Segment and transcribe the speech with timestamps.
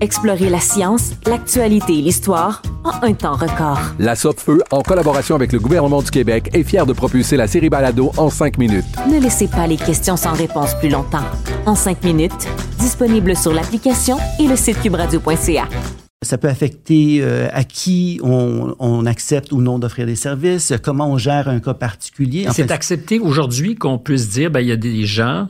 [0.00, 3.78] Explorez la science, l'actualité et l'histoire en un temps record.
[3.98, 7.70] La Feu, en collaboration avec le gouvernement du Québec, est fière de propulser la série
[7.70, 8.84] Balado en cinq minutes.
[9.10, 11.24] Ne laissez pas les questions sans réponse plus longtemps.
[11.66, 15.68] En cinq minutes, disponible sur l'application et le site cubradio.ca.
[16.22, 21.18] Ça peut affecter euh, à qui on, accepte ou non d'offrir des services, comment on
[21.18, 22.46] gère un cas particulier.
[22.52, 25.48] C'est accepté aujourd'hui qu'on puisse dire, ben, il y a des gens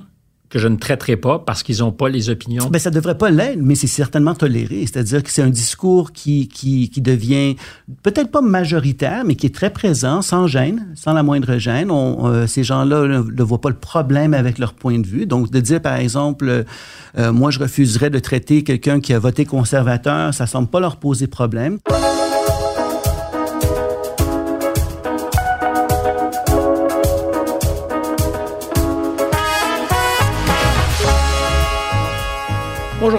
[0.54, 2.68] que je ne traiterai pas parce qu'ils n'ont pas les opinions?
[2.70, 4.82] Ben, ça devrait pas l'être, mais c'est certainement toléré.
[4.82, 7.56] C'est-à-dire que c'est un discours qui, qui, qui devient
[8.04, 11.90] peut-être pas majoritaire, mais qui est très présent, sans gêne, sans la moindre gêne.
[11.90, 15.26] On, euh, ces gens-là ne, voient pas le problème avec leur point de vue.
[15.26, 16.64] Donc, de dire, par exemple,
[17.18, 20.98] euh, moi, je refuserais de traiter quelqu'un qui a voté conservateur, ça semble pas leur
[20.98, 21.78] poser problème.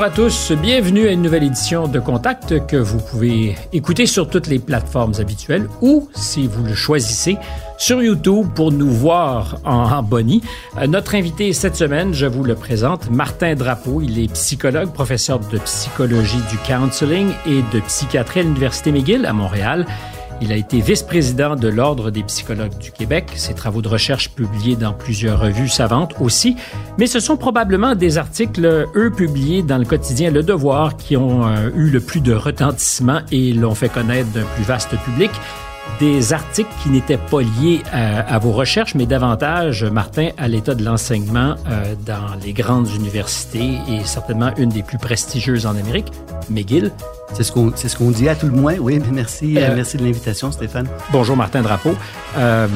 [0.05, 4.45] À tous, bienvenue à une nouvelle édition de Contact que vous pouvez écouter sur toutes
[4.45, 7.37] les plateformes habituelles ou, si vous le choisissez,
[7.79, 10.43] sur YouTube pour nous voir en, bonnie.
[10.77, 13.99] Euh, notre invité cette semaine, je vous le présente, Martin Drapeau.
[13.99, 19.33] Il est psychologue, professeur de psychologie du counseling et de psychiatrie à l'Université McGill à
[19.33, 19.87] Montréal.
[20.41, 24.75] Il a été vice-président de l'Ordre des psychologues du Québec, ses travaux de recherche publiés
[24.75, 26.57] dans plusieurs revues savantes aussi,
[26.97, 31.47] mais ce sont probablement des articles, eux, publiés dans le quotidien Le Devoir, qui ont
[31.47, 35.31] euh, eu le plus de retentissement et l'ont fait connaître d'un plus vaste public.
[35.99, 40.83] Des articles qui n'étaient pas liés à, vos recherches, mais davantage, Martin, à l'état de
[40.83, 46.11] l'enseignement euh, dans les grandes universités et certainement une des plus prestigieuses en Amérique,
[46.49, 46.91] McGill.
[47.33, 48.75] C'est ce qu'on ce qu'on dit à tout le moins.
[48.77, 50.87] Oui, merci, euh, merci de l'invitation, Stéphane.
[51.11, 51.95] Bonjour, Martin Drapeau.
[52.37, 52.67] Euh,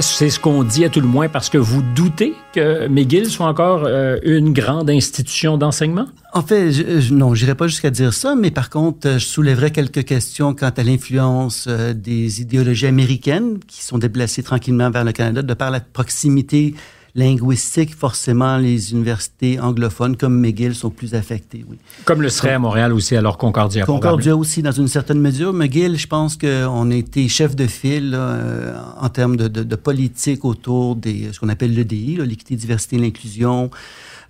[0.00, 3.46] c'est ce qu'on dit à tout le moins parce que vous doutez que McGill soit
[3.46, 6.06] encore euh, une grande institution d'enseignement?
[6.34, 9.70] En fait, je, non, je n'irai pas jusqu'à dire ça, mais par contre, je soulèverai
[9.70, 15.42] quelques questions quant à l'influence des idéologies américaines qui sont déplacées tranquillement vers le Canada
[15.42, 16.74] de par la proximité
[17.16, 21.78] linguistique, forcément, les universités anglophones comme McGill sont plus affectées, oui.
[22.04, 23.84] Comme le serait à Montréal aussi, alors Concordia.
[23.86, 25.52] Concordia aussi, dans une certaine mesure.
[25.52, 30.44] McGill, je pense qu'on a été chef de file euh, en termes de, de, politique
[30.44, 33.70] autour de ce qu'on appelle l'EDI, l'équité, diversité, l'inclusion.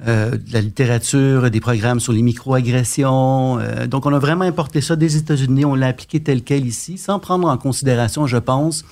[0.07, 3.59] Euh, de la littérature, des programmes sur les microagressions.
[3.59, 6.99] Euh, donc, on a vraiment importé ça des États-Unis, on l'a appliqué tel quel ici,
[6.99, 8.85] sans prendre en considération, je pense,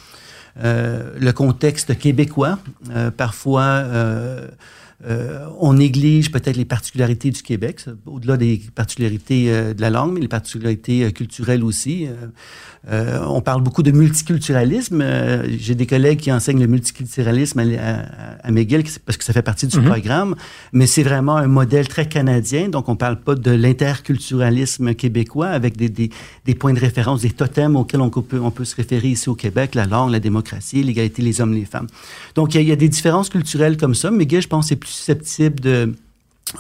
[0.63, 2.59] le contexte québécois.
[2.91, 3.83] Euh, parfois,
[5.07, 10.21] euh, on néglige peut-être les particularités du Québec, au-delà des particularités de la langue, mais
[10.21, 12.09] les particularités culturelles aussi.
[12.91, 15.01] Euh, on parle beaucoup de multiculturalisme.
[15.01, 19.67] Euh, j'ai des collègues qui enseignent le multiculturalisme à, McGill parce que ça fait partie
[19.67, 19.87] du mhm.
[19.87, 20.35] programme,
[20.73, 22.69] mais c'est vraiment un modèle très canadien.
[22.69, 26.11] Donc, on parle pas de l'interculturalisme québécois avec des, des,
[26.45, 29.35] des, points de référence, des totems auxquels on peut, on peut se référer ici au
[29.35, 31.87] Québec, la langue, la démocratie, l'égalité, les hommes, les femmes.
[32.35, 34.11] Donc, il y, a, des différences culturelles comme ça.
[34.11, 35.95] McGill, je pense, est plus susceptible de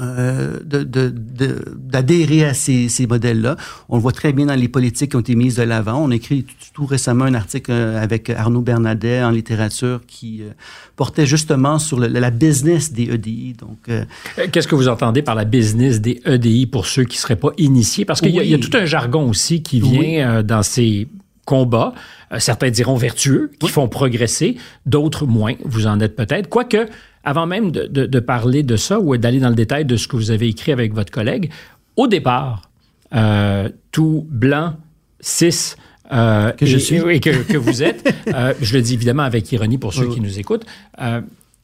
[0.01, 3.57] euh, d'adhérer de, à ces, ces modèles-là.
[3.89, 6.03] On le voit très bien dans les politiques qui ont été mises de l'avant.
[6.03, 10.51] On a écrit tout, récemment un article euh, avec Arnaud Bernadet en littérature qui euh,
[10.97, 13.53] portait justement sur la business des EDI.
[13.53, 13.89] Donc,
[14.51, 17.53] Qu'est-ce que vous entendez par la business des EDI pour ceux qui ne seraient pas
[17.59, 18.05] initiés?
[18.05, 21.07] Parce qu'il y, y, a tout un jargon aussi qui vient dans ces
[21.45, 21.93] combats.
[22.39, 24.57] certains diront vertueux, qui font progresser,
[24.87, 25.55] d'autres moins.
[25.65, 26.49] Vous en êtes peut-être.
[26.49, 26.89] Quoique,
[27.25, 30.31] avant même de, parler de ça ou d'aller dans le détail de ce que vous
[30.31, 31.51] avez écrit avec votre collègue,
[31.97, 32.71] au départ,
[33.15, 34.75] euh, tout blanc,
[35.21, 35.75] cis,
[36.13, 39.79] euh, que je suis et que, vous êtes, euh, je le dis évidemment avec ironie
[39.79, 40.67] pour ceux qui nous écoutent,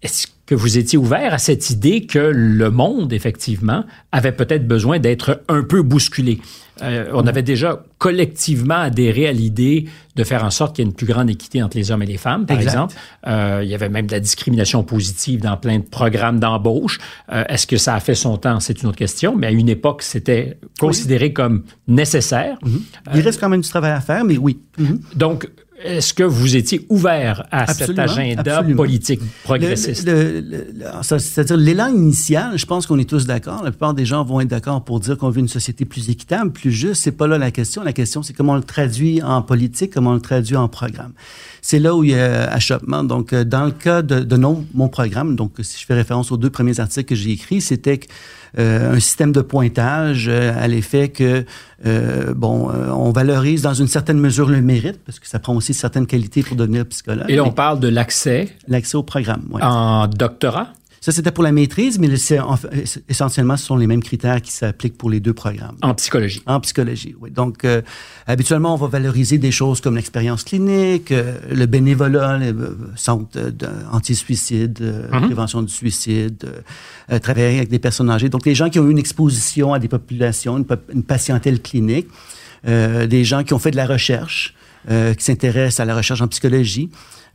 [0.02, 4.98] est-ce que vous étiez ouvert à cette idée que le monde, effectivement, avait peut-être besoin
[4.98, 6.40] d'être un peu bousculé?
[6.82, 9.86] Euh, on avait déjà collectivement adhéré à l'idée
[10.16, 12.06] de faire en sorte qu'il y ait une plus grande équité entre les hommes et
[12.06, 12.70] les femmes, par Exact.
[12.72, 12.94] exemple.
[13.26, 16.98] Euh, il y avait même de la discrimination positive dans plein de programmes d'embauche.
[17.32, 18.60] Euh, Est-ce que ça a fait son temps?
[18.60, 19.36] C'est une autre question.
[19.36, 22.58] Mais à une époque, c'était considéré comme nécessaire.
[23.14, 24.58] Il reste quand même du travail à faire, mais oui.
[24.78, 25.00] Mhm.
[25.14, 25.48] Donc,
[25.82, 28.76] est-ce que vous étiez ouvert à Absolument, cet agenda absolument.
[28.82, 30.08] politique progressiste?
[31.02, 33.62] C'est-à-dire l'élan initial, je pense qu'on est tous d'accord.
[33.64, 36.52] La plupart des gens vont être d'accord pour dire qu'on veut une société plus équitable,
[36.52, 37.02] plus juste.
[37.02, 37.82] C'est pas là la question.
[37.82, 41.12] La question, c'est comment on le traduit en politique, comment on le traduit en programme.
[41.62, 43.04] C'est là où il y a achoppement.
[43.04, 46.32] Donc, euh, dans le cas de, de non, mon programme, donc si je fais référence
[46.32, 48.06] aux deux premiers articles que j'ai écrits, c'était que,
[48.58, 51.44] euh, un système de pointage euh, à l'effet que
[51.86, 55.72] euh, bon, on valorise dans une certaine mesure le mérite parce que ça prend aussi
[55.72, 57.26] certaines qualités pour devenir psychologue.
[57.28, 59.44] Et là, on parle de l'accès L'accès au programme.
[59.50, 59.62] ouais.
[59.62, 60.68] en doctorat?
[61.02, 64.42] Ça, c'était pour la maîtrise, mais c'est en fait- essentiellement, ce sont les mêmes critères
[64.42, 65.76] qui s'appliquent pour les deux programmes.
[65.80, 66.42] en psychologie.
[66.44, 67.30] En psychologie, oui.
[67.30, 67.80] Donc, euh,
[68.26, 73.30] habituellement, on va valoriser des choses comme l'expérience clinique, euh, le bénévolat, le euh, centre
[73.38, 76.60] euh, de- anti-suicide, euh, prévention du suicide, euh,
[77.14, 78.28] euh, travailler avec des personnes âgées.
[78.28, 81.62] Donc, les gens qui ont eu une exposition à des populations, une, pop- une patientèle
[81.62, 82.08] clinique,
[82.68, 84.54] euh, des gens qui ont fait de la recherche,
[84.90, 86.90] euh, qui s'intéressent à la recherche en psychologie,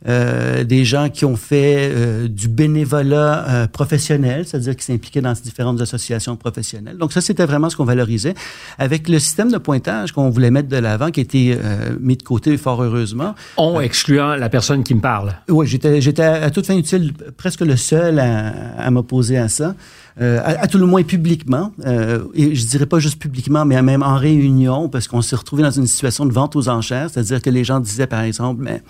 [0.08, 5.32] euh, des gens qui ont fait euh, du bénévolat euh, professionnel, c'est-à-dire qui s'impliquaient dans
[5.32, 6.96] différentes associations professionnelles.
[6.98, 8.34] Donc ça, c'était vraiment ce qu'on valorisait.
[8.78, 12.16] Avec le système de pointage qu'on voulait mettre de l'avant, qui a été euh, mis
[12.16, 15.34] de côté fort heureusement, On excluant la personne qui me parle.
[15.48, 19.48] oui, j'étais, j'étais à, à toute fin utile presque le seul à, à m'opposer à
[19.48, 19.74] ça.
[20.18, 23.80] Euh, à, à tout le moins publiquement, euh, et je dirais pas juste publiquement, mais
[23.82, 27.42] même en réunion, parce qu'on s'est retrouvé dans une situation de vente aux enchères, c'est-à-dire
[27.42, 28.80] que les gens disaient, par exemple, mais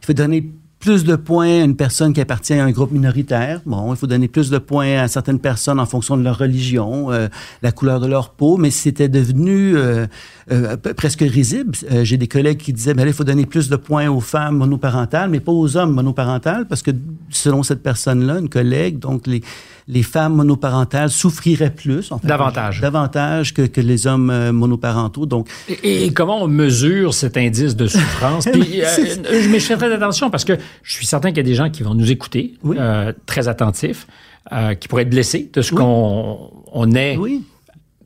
[0.00, 0.48] il faut donner
[0.80, 3.60] plus de points à une personne qui appartient à un groupe minoritaire.
[3.66, 7.10] Bon, il faut donner plus de points à certaines personnes en fonction de leur religion,
[7.10, 7.28] euh,
[7.62, 10.06] la couleur de leur peau, mais c'était devenu euh,
[10.52, 11.72] euh, presque risible.
[11.90, 14.20] Euh, J'ai des collègues qui disaient, mais là, il faut donner plus de points aux
[14.20, 16.92] femmes monoparentales, mais pas aux hommes monoparentales, parce que
[17.30, 19.42] selon cette personne-là, une collègue, donc les,
[19.90, 22.12] les femmes monoparentales souffriraient plus.
[22.12, 22.80] en fait, Davantage.
[22.82, 25.24] Davantage que, que les hommes euh, monoparentaux.
[25.24, 25.48] Donc,
[25.82, 28.44] Et, et comment on mesure cet indice de souffrance?
[28.52, 30.52] Puis, euh, je- fais très attention parce que
[30.82, 32.76] je suis certain qu'il y a des gens qui vont nous écouter, Oui.
[32.78, 34.06] euh, très attentifs,
[34.52, 37.42] euh, qui pourraient être blessés de ce qu'on on est, oui.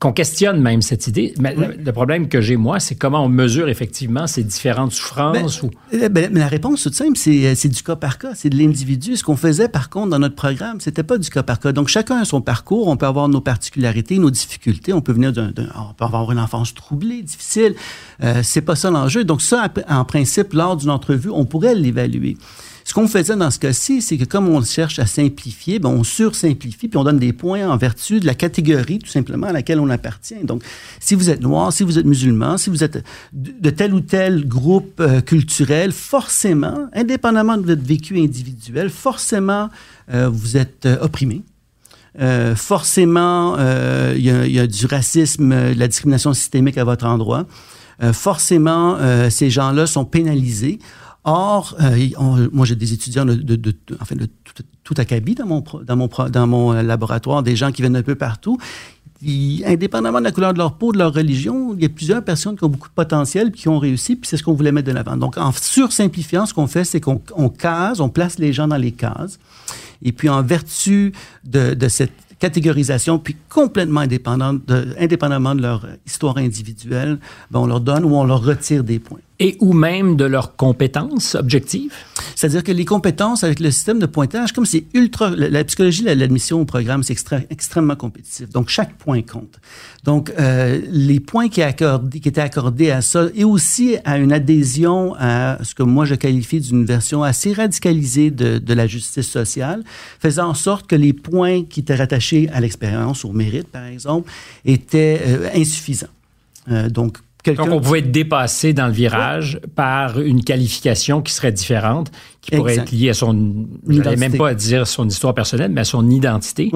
[0.03, 1.33] Qu'on questionne même cette idée.
[1.39, 5.63] Mais le, le problème que j'ai, moi, c'est comment on mesure effectivement ces différentes souffrances.
[5.63, 5.71] ou...
[5.93, 8.49] Euh, ben, mais la réponse toute simple, c'est euh, c'est du cas par cas, c'est
[8.49, 9.15] de l'individu.
[9.15, 11.71] Ce qu'on faisait par contre dans notre programme, c'était pas du cas par cas.
[11.71, 15.31] Donc chacun a son parcours, on peut avoir nos particularités, nos difficultés, on peut venir
[15.31, 17.73] d'un, on peut avoir une enfance troublée, difficile.
[18.21, 19.23] Euh, c'est pas ça l'enjeu.
[19.23, 22.35] Donc ça, en principe, lors d'une entrevue, on pourrait l'évaluer.
[22.85, 26.03] Ce qu'on faisait dans ce cas-ci, c'est que comme on cherche à simplifier, ben on
[26.03, 29.79] sursimplifie puis on donne des points en vertu de la catégorie tout simplement à laquelle
[29.79, 30.43] on appartient.
[30.43, 30.63] Donc,
[30.99, 34.47] si vous êtes noir, si vous êtes musulman, si vous êtes de tel ou tel
[34.47, 39.69] groupe euh, culturel, forcément, indépendamment de votre vécu individuel, forcément,
[40.13, 41.41] euh, vous êtes euh, opprimé.
[42.55, 43.57] Forcément,
[44.15, 47.45] il y, a- du racisme, de la discrimination systémique à votre endroit.
[48.11, 48.97] Forcément,
[49.29, 50.77] ces gens-là sont pénalisés.
[51.25, 55.45] Or, euh, moi, j'ai des étudiants de, de, de- enfin, de tout, tout acabit dans
[55.45, 58.57] mon, dans, mon, dans mon laboratoire, des gens qui viennent un peu partout.
[59.65, 62.57] Indépendamment de la couleur de leur peau, de leur religion, il y a plusieurs personnes
[62.57, 64.87] qui ont beaucoup de potentiel puis qui ont réussi, puis c'est ce qu'on voulait mettre
[64.87, 65.15] de l'avant.
[65.15, 68.75] Donc, en sursimplifiant, ce qu'on fait, c'est qu'on on case, on place les gens dans
[68.75, 69.39] les cases.
[70.01, 71.13] Et puis, en vertu
[71.45, 77.17] de, de cette catégorisation, puis complètement indépendante de, indépendamment de leur histoire individuelle,
[77.49, 79.19] ben, on leur donne ou on leur retire des points.
[79.43, 81.93] Et ou même de leurs compétences objectives?
[82.33, 86.15] C'est-à-dire que les compétences avec le système de pointage, comme c'est ultra, la, psychologie, la-
[86.15, 87.17] l'admission au programme, c'est
[87.49, 88.49] extrêmement compétitif.
[88.51, 89.59] Donc, chaque point compte.
[90.05, 95.57] Donc, euh, les points qui, étaient accordés à ça et aussi à une adhésion à
[95.61, 99.83] ce que moi je qualifie d'une version assez radicalisée de, la justice sociale,
[100.19, 104.31] faisait en sorte que les points qui étaient rattachés à l'expérience, au mérite, par exemple,
[104.63, 106.07] étaient euh, insuffisants.
[106.71, 107.65] Euh, donc, quelqu'un...
[107.65, 112.51] Donc, on pouvait être dépassé dans le virage par une qualification qui serait différente, qui
[112.51, 112.87] pourrait Exact.
[112.87, 116.09] être liée à son, je même pas à dire son histoire personnelle, mais à son
[116.09, 116.71] identité.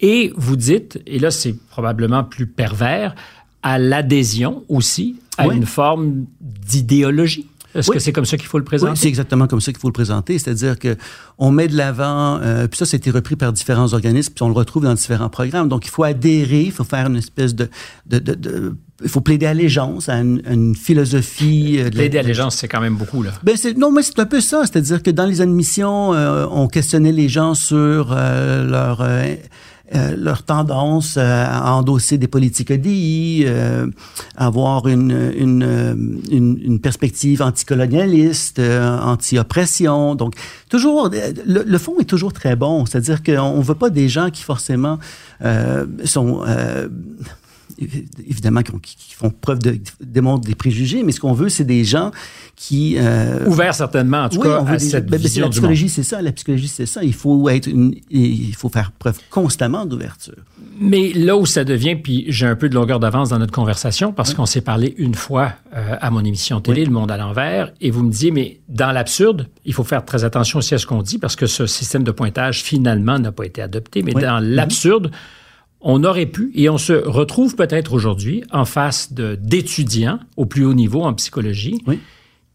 [0.00, 3.14] Et vous dites, et là, c'est probablement plus pervers,
[3.62, 7.46] à l'adhésion aussi à une forme d'idéologie.
[7.74, 7.96] Est-ce Oui.
[7.96, 8.96] que c'est comme ça qu'il faut le Oui, présenter?
[8.96, 10.38] c'est exactement comme ça qu'il faut le présenter.
[10.38, 10.96] C'est-à-dire que
[11.38, 14.54] on met de l'avant, euh, puis ça, été repris par différents organismes, puis on le
[14.54, 15.68] retrouve dans différents programmes.
[15.68, 17.68] Donc, il faut adhérer, il faut faire une espèce de,
[18.06, 21.76] de, de, de il faut plaider allégeance à une, une philosophie.
[21.78, 23.30] euh, de la- Plaider allégeance, c'est quand même beaucoup, là.
[23.42, 24.62] ben c'est, non, mais c'est un peu ça.
[24.66, 29.34] C'est-à-dire que dans les admissions, euh, on questionnait les gens sur euh, leur, euh,
[29.94, 33.86] euh, leur tendance euh, à endosser des politiques EDI, euh,
[34.36, 40.14] avoir une, une, une, une perspective anticolonialiste, euh, anti-oppression.
[40.14, 40.34] Donc,
[40.68, 42.86] toujours, le, le fond est toujours très bon.
[42.86, 44.98] C'est-à-dire qu'on ne veut pas des gens qui forcément
[45.44, 46.42] euh, sont...
[47.80, 51.64] évidemment, qui, ont- qui- font preuve de, démontrent des préjugés, mais ce qu'on veut, c'est
[51.64, 52.10] des gens
[52.56, 52.96] qui...
[52.98, 55.44] euh, Ouvert certainement, en tout oui, cas, on veut à des- cette ben, ben, vision
[55.46, 56.22] la psychologie, c'est ça.
[56.22, 57.02] La psychologie, c'est ça.
[57.04, 60.34] Il faut être une- il faut faire preuve constamment d'ouverture.
[60.78, 64.12] Mais là où ça devient, puis j'ai un peu de longueur d'avance dans notre conversation,
[64.12, 67.72] parce qu'on s'est parlé une fois euh, à mon émission télé, Le Monde à l'envers,
[67.80, 70.86] et vous me disiez, mais dans l'absurde, il faut faire très attention aussi à ce
[70.86, 74.02] qu'on dit, parce que ce système de pointage, finalement, n'a pas été adopté.
[74.02, 74.22] Mais Oui.
[74.22, 75.10] dans l'absurde,
[75.80, 80.74] on aurait pu, et on se retrouve peut-être aujourd'hui en face d'étudiants au plus haut
[80.74, 81.98] niveau en psychologie Oui.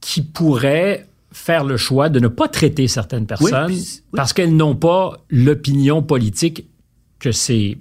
[0.02, 4.02] qui pourraient faire le choix de ne pas traiter certaines personnes puis- oui.
[4.14, 6.66] parce qu'elles n'ont pas l'opinion politique
[7.20, 7.78] que ces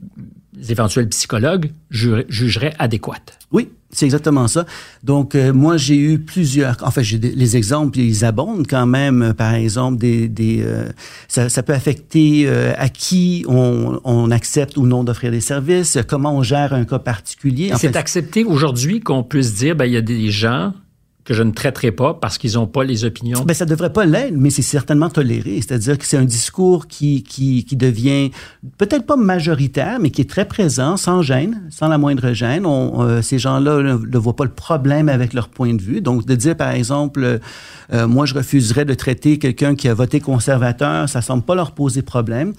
[0.68, 3.38] éventuels psychologues ju- jugeraient adéquate.
[3.52, 4.66] Oui, c'est exactement ça.
[5.04, 6.76] Donc, euh, moi, j'ai eu plusieurs...
[6.82, 9.23] En fait, j'ai les exemples, ils abondent quand même.
[9.23, 10.88] Euh, Par exemple, des, des, euh,
[11.28, 15.99] ça, ça peut affecter euh, à qui on, on accepte ou non d'offrir des services,
[16.08, 17.73] comment on gère un cas particulier.
[17.76, 20.73] C'est accepté aujourd'hui qu'on puisse dire, ben, il y a des gens
[21.24, 23.44] que je ne traiterai pas parce qu'ils n'ont pas les opinions.
[23.44, 25.56] Ben, ça devrait pas l'être, mais c'est certainement toléré.
[25.56, 28.30] C'est-à-dire que c'est un discours qui, qui, qui devient
[28.76, 32.66] peut-être pas majoritaire, mais qui est très présent, sans gêne, sans la moindre gêne.
[32.66, 36.02] On, euh, ces gens-là ne, voient pas le problème avec leur point de vue.
[36.02, 37.38] Donc, de dire, par exemple, euh,
[37.94, 41.72] euh, moi, je refuserais de traiter quelqu'un qui a voté conservateur, ça semble pas leur
[41.72, 42.52] poser problème.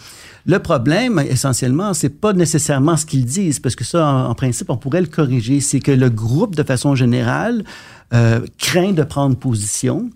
[0.47, 4.77] Le problème, essentiellement, c'est pas nécessairement ce qu'ils disent, parce que ça, en principe, on
[4.77, 5.59] pourrait le corriger.
[5.59, 7.63] C'est que le groupe, de façon générale,
[8.13, 10.09] euh, craint de prendre position,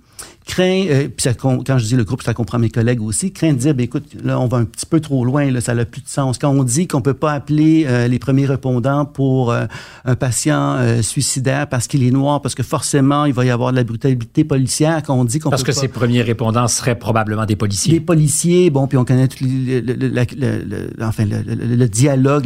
[0.49, 3.53] craint, euh, puis ça, quand je dis le groupe, ça comprend mes collègues aussi, craint
[3.53, 5.85] de dire, ben, écoute, là, on va un petit peu trop loin, là, ça n'a
[5.85, 6.39] plus de sens.
[6.39, 9.65] Quand on dit qu'on peut pas appeler euh, les premiers répondants pour euh,
[10.05, 13.77] un patient suicidaire parce qu'il est noir, parce que forcément, il va y avoir de
[13.77, 15.81] la brutalité policière, quand on dit qu'on Parce peut que pas...
[15.81, 17.93] ces premiers répondants seraient probablement des policiers.
[17.93, 21.87] Les policiers, bon, puis on connaît tout le, le- le- la- le- le- enfin, le,
[21.87, 22.45] dialogue,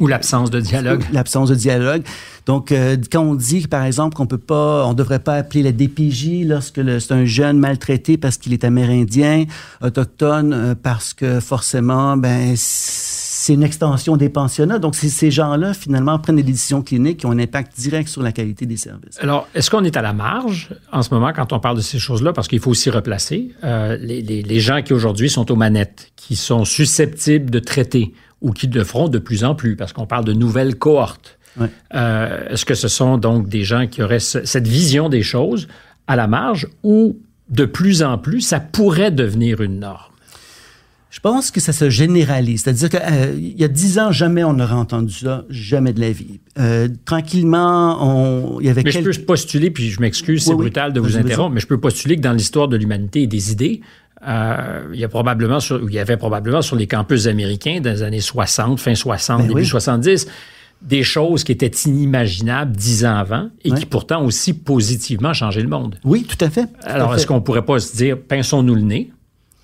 [0.00, 1.02] Ou l'absence de dialogue.
[1.12, 2.02] L'absence de dialogue.
[2.46, 2.74] Donc,
[3.10, 6.80] quand on dit, par exemple, qu'on peut pas, on devrait pas appeler la DPJ lorsque
[7.00, 9.44] c'est un jeune maltraité parce qu'il est amérindien,
[9.82, 14.78] autochtone, euh, parce que forcément, ben, c'est une extension des pensionnats.
[14.78, 18.30] Donc, ces gens-là, finalement, prennent des décisions cliniques qui ont un impact direct sur la
[18.32, 19.18] qualité des services.
[19.20, 21.98] Alors, est-ce qu'on est à la marge en ce moment quand on parle de ces
[21.98, 22.32] choses-là?
[22.32, 26.12] Parce qu'il faut aussi replacer euh, les, les- les gens qui aujourd'hui sont aux manettes,
[26.16, 30.06] qui sont susceptibles de traiter ou qui le feront de plus en plus, parce qu'on
[30.06, 31.38] parle de nouvelles cohortes.
[31.94, 35.68] Euh, est-ce que ce sont donc des gens qui auraient ce- cette vision des choses?
[36.06, 37.18] À la marge ou
[37.48, 40.12] de plus en plus, ça pourrait devenir une norme?
[41.10, 42.62] Je pense que ça se généralise.
[42.62, 46.40] C'est-à-dire qu'il y a dix ans, jamais on n'aurait entendu ça, jamais de la vie.
[46.58, 50.94] Euh, tranquillement, il y avait Mais je peux postuler, puis je m'excuse, c'est Oui, brutal
[50.94, 53.82] de vous interrompre, mais je peux postuler que dans l'histoire de l'humanité et des idées,
[54.26, 57.90] euh, il y a probablement sur, il y avait probablement sur les campus américains dans
[57.90, 59.66] les années 60, fin 60, Ben début oui.
[59.66, 60.28] 70,
[60.82, 63.78] des choses qui étaient inimaginables dix ans avant et Ouais.
[63.78, 65.96] qui pourtant aussi positivement changé le monde.
[66.04, 66.66] Oui, tout à fait.
[66.66, 69.12] Tout Alors, est-ce qu'on pourrait pas se dire, pinçons-nous le nez?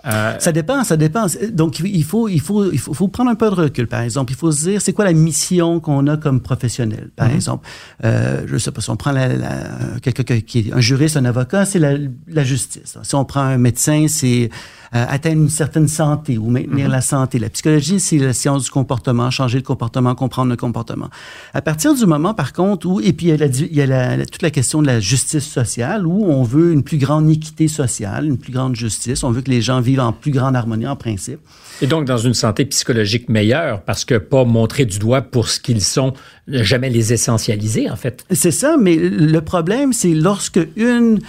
[0.07, 1.27] Euh, Ça dépend, ça dépend.
[1.51, 4.33] Donc, il faut, il faut, il faut, faut prendre un peu de recul, par exemple.
[4.33, 7.67] Il faut se dire, c'est quoi la mission qu'on a comme professionnel, par exemple?
[8.05, 11.25] Euh, je sais pas, si on prend la, la- quelqu'un qui est un juriste, un
[11.25, 11.95] avocat, c'est la,
[12.29, 12.97] la justice.
[13.03, 14.51] Si on prend un médecin, c'est
[14.93, 17.39] atteindre une certaine santé ou maintenir la santé.
[17.39, 21.09] La psychologie, c'est la science du comportement, changer le comportement, comprendre le comportement.
[21.55, 23.83] À partir du moment, par contre, où, et puis il y a, la, il y
[23.83, 27.29] a la- toute la question de la justice sociale, où on veut une plus grande
[27.31, 30.57] équité sociale, une plus grande justice, on veut que les gens vivent en plus grande
[30.57, 31.41] harmonie en principe.
[31.81, 35.61] Et donc, dans une santé psychologique meilleure, parce que pas montrer du doigt pour ce
[35.61, 36.13] qu'ils sont,
[36.49, 38.25] jamais les essentialiser, en fait.
[38.31, 41.21] C'est ça, mais le problème, c'est lorsque une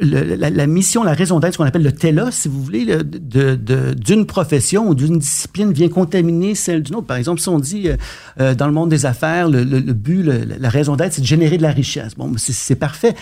[0.00, 2.84] le- la, la mission, la raison d'être, ce qu'on appelle le telos, si vous voulez,
[2.84, 7.06] le- de- de- d'une profession ou d'une discipline vient contaminer celle d'une autre.
[7.06, 7.96] Par exemple, si on dit euh,
[8.40, 11.62] euh, dans le monde des affaires, le, but, la raison d'être, c'est de générer de
[11.62, 12.14] la richesse.
[12.16, 13.14] Bon, c'est- c'est parfait.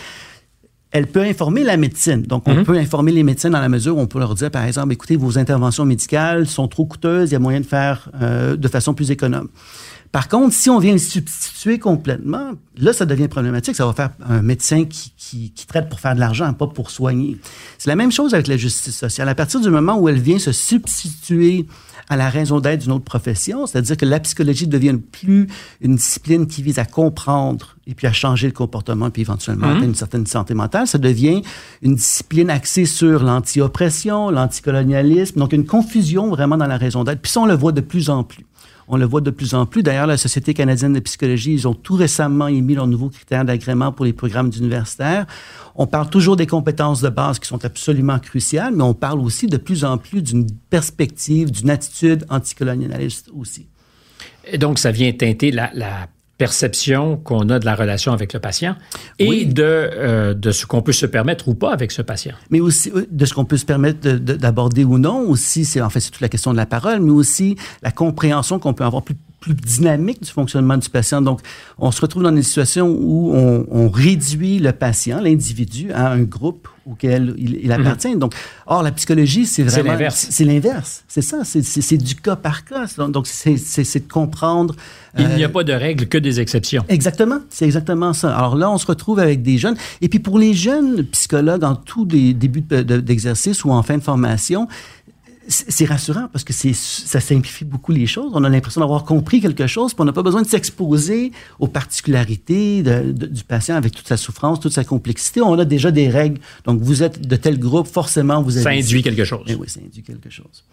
[0.95, 2.21] Elle peut informer la médecine.
[2.23, 4.65] Donc, on peut informer les médecins dans la mesure où on peut leur dire, par
[4.65, 8.57] exemple, écoutez, vos interventions médicales sont trop coûteuses, il y a moyen de faire euh,
[8.57, 9.49] de façon plus économe.
[10.13, 13.75] Par contre, si on vient le substituer complètement, là, ça devient problématique.
[13.75, 16.91] Ça va faire un médecin qui, qui, qui traite pour faire de l'argent, pas pour
[16.91, 17.39] soigner.
[17.79, 19.31] C'est la même chose avec la justice sociale.
[19.31, 21.67] À partir du moment où elle vient se substituer
[22.11, 25.49] à la raison d'être d'une autre profession, c'est-à-dire que la psychologie devient plus
[25.81, 29.85] une discipline qui vise à comprendre et puis à changer le comportement, puis éventuellement atteindre
[29.85, 31.41] une certaine santé mentale, ça devient
[31.81, 37.23] une discipline axée sur l'anti-oppression, l'anticolonialisme, donc une confusion vraiment dans la raison d'être.
[37.23, 38.45] Puis ça, on le voit de plus en plus.
[38.95, 39.83] On le voit de plus en plus.
[39.83, 43.91] D'ailleurs, la Société canadienne de psychologie, ils ont tout récemment émis leurs nouveaux critères d'agrément
[43.91, 45.27] pour les programmes universitaires.
[45.77, 49.47] On parle toujours des compétences de base qui sont absolument cruciales, mais on parle aussi
[49.47, 53.67] de plus en plus d'une perspective, d'une attitude anticolonialiste aussi.
[54.47, 56.09] Et donc, ça vient teinter la, la
[56.47, 58.75] perception qu'on a de la relation avec le patient
[59.21, 59.47] et Oui.
[59.47, 62.35] de, euh, de ce qu'on peut se permettre ou pas avec ce patient.
[62.51, 65.21] mais aussi euh, de ce qu'on peut se permettre de- de- d'aborder ou non.
[65.33, 68.59] Aussi, c'est en fait c'est toute la question de la parole, mais aussi la compréhension
[68.59, 71.21] qu'on peut avoir plus plus dynamique du fonctionnement du patient.
[71.21, 71.41] Donc,
[71.79, 76.23] on se retrouve dans une situation où on, on réduit le patient, l'individu, à un
[76.23, 78.17] groupe auquel il, il appartient.
[78.17, 78.35] Donc,
[78.67, 79.69] or, la psychologie, c'est Mhm.
[79.69, 79.93] C'est vraiment...
[79.93, 80.27] l'inverse.
[80.31, 81.05] C'est l'inverse.
[81.09, 81.39] C'est ça.
[81.45, 82.87] C'est- du cas par cas.
[83.09, 83.55] Donc, c'est
[84.07, 84.75] de comprendre...
[85.19, 86.85] Il n'y a euh, pas de règles que des exceptions.
[86.89, 88.35] Exactement, c'est exactement ça.
[88.35, 89.77] Alors là, on se retrouve avec des jeunes.
[90.01, 93.83] Et puis pour les jeunes psychologues en tout des débuts de- de- d'exercice ou en
[93.83, 94.69] fin de formation,
[95.49, 98.31] c'est rassurant parce que ça simplifie beaucoup les choses.
[98.35, 101.67] On a l'impression d'avoir compris quelque chose, puis on n'a pas besoin de s'exposer aux
[101.69, 105.41] particularités de- de- du patient avec toute sa souffrance, toute sa complexité.
[105.41, 106.41] On a déjà des règles.
[106.65, 109.45] Donc vous êtes de tel groupe, forcément vous avez Ça induit quelque chose.
[109.49, 110.65] Eh oui, ça induit quelque chose.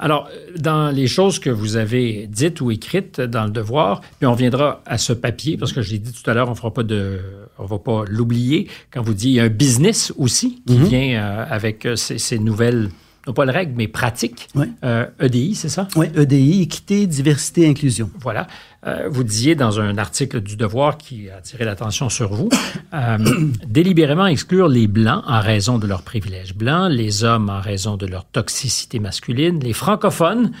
[0.00, 0.28] Alors,
[0.58, 4.82] dans les choses que vous avez dites ou écrites dans le devoir, puis on viendra
[4.86, 7.20] à ce papier, parce que je l'ai dit tout à l'heure, on fera pas de,
[7.58, 8.68] on va pas l'oublier.
[8.92, 12.18] Quand vous dites, il y a un business aussi qui vient euh, avec euh, ces,
[12.18, 12.90] ces nouvelles,
[13.26, 14.48] non pas les règles, mais pratiques.
[14.54, 14.66] Oui.
[14.84, 15.88] Euh, EDI, c'est ça?
[15.96, 18.10] Oui, EDI, équité, diversité, inclusion.
[18.20, 18.46] Voilà.
[18.86, 22.48] Euh, vous disiez dans un article du Devoir qui a attiré l'attention sur vous,
[22.94, 23.18] euh,
[23.66, 28.06] délibérément exclure les Blancs en raison de leurs privilèges blancs, les hommes en raison de
[28.06, 30.52] leur toxicité masculine, les francophones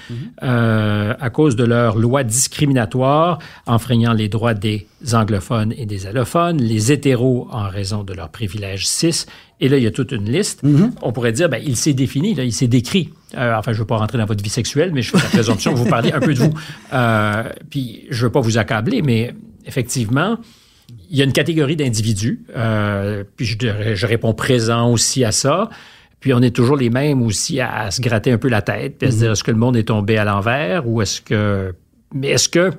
[0.42, 6.58] euh, à cause de leurs lois discriminatoires enfreignant les droits des anglophones et des allophones,
[6.58, 9.26] les hétéros en raison de leurs privilèges cis.
[9.58, 10.62] Et là, il y a toute une liste.
[11.02, 13.10] On pourrait dire, ben, il s'est défini, là, il s'est décrit.
[13.36, 15.30] Euh, enfin, je ne veux pas rentrer dans votre vie sexuelle, mais je fais la
[15.30, 16.52] présomption que vous parliez un peu de vous.
[16.92, 19.34] Euh, puis, je ne veux pas vous accabler, mais
[19.64, 20.38] effectivement,
[21.10, 22.44] il y a une catégorie d'individus.
[22.54, 23.56] euh, puis, je,
[23.94, 25.70] je réponds présent aussi à ça.
[26.20, 28.98] Puis, on est toujours les mêmes aussi à, à se gratter un peu la tête,
[28.98, 31.74] puis à se dire, est-ce que le monde est tombé à l'envers ou est-ce que...
[32.14, 32.70] Mais est-ce que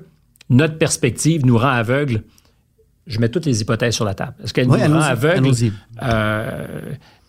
[0.49, 2.21] notre perspective nous rend aveugles?
[3.07, 4.33] Je mets toutes les hypothèses sur la table.
[4.43, 5.71] Est-ce qu'elle Oui, allons-y.
[6.03, 6.65] Euh,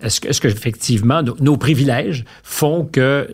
[0.03, 3.29] est-ce que, effectivement nos, nos privilèges font que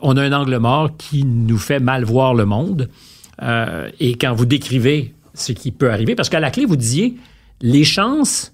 [0.00, 2.88] on a un angle mort qui nous fait mal voir le monde
[3.42, 7.16] Euh, et quand vous décrivez ce qui peut arriver, parce qu'à la clé vous disiez
[7.60, 8.52] les chances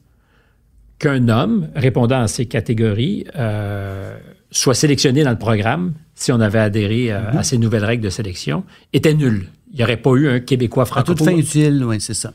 [0.99, 4.17] qu'un homme répondant à ces catégories euh,
[4.51, 8.11] soit sélectionné dans le programme si on avait adhéré euh, à ces nouvelles règles de
[8.11, 9.49] sélection étaient nulles.
[9.73, 11.39] Il n'y aurait pas eu un Québécois À toute fin francophone.
[11.39, 12.33] utile, oui, c'est ça.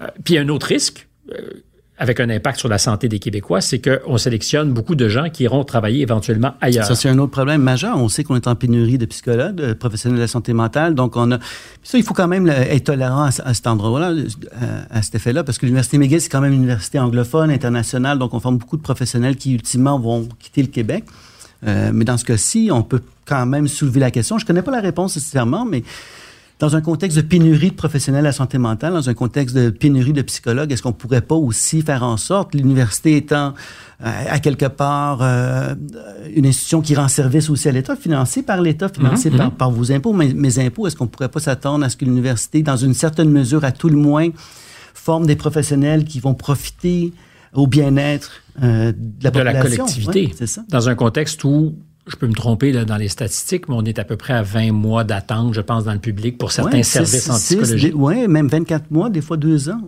[0.00, 1.34] Euh, Puis un autre risque, euh,
[1.98, 5.44] avec un impact sur la santé des Québécois, c'est qu'on sélectionne beaucoup de gens qui
[5.44, 6.84] iront travailler éventuellement ailleurs.
[6.86, 7.96] Ça, c'est un autre problème majeur.
[7.96, 10.96] On sait qu'on est en pénurie de psychologues, de professionnels de la santé mentale.
[10.96, 11.38] Donc, on a.
[11.84, 15.14] Ça, il faut quand même être tolérant à, ce- à cet endroit-là, euh, à, cet
[15.14, 18.18] effet-là, parce que l'Université McGill, c'est quand même une université anglophone, internationale.
[18.18, 21.04] Donc, on forme beaucoup de professionnels qui, ultimement, vont quitter le Québec.
[21.64, 24.38] Euh, mais dans ce cas-ci, on peut quand même soulever la question.
[24.38, 25.84] Je connais pas la réponse nécessairement, mais
[26.62, 30.12] dans un contexte de pénurie de professionnels la santé mentale, dans un contexte de pénurie
[30.12, 33.54] de psychologues, est-ce qu'on pourrait pas aussi faire en sorte, l'université étant
[34.04, 35.74] euh, à quelque part euh,
[36.32, 39.90] une institution qui rend service aussi à l'État, financée par l'État, financée par, par vos
[39.90, 42.94] impôts, mes, mes impôts, est-ce qu'on pourrait pas s'attendre à ce que l'université, dans une
[42.94, 44.28] certaine mesure, à tout le moins,
[44.94, 47.12] forme des professionnels qui vont profiter
[47.54, 49.84] au bien-être euh, de la de la population?
[49.84, 50.26] collectivité.
[50.26, 50.62] Ouais, c'est ça.
[50.68, 51.74] Dans un contexte où,
[52.06, 54.42] je peux me tromper là, dans les statistiques, mais on est à peu près à
[54.42, 57.92] 20 mois d'attente, je pense, dans le public pour certains Ouais, services en psychologie.
[57.94, 59.80] Oui, même 24 mois, des fois deux ans.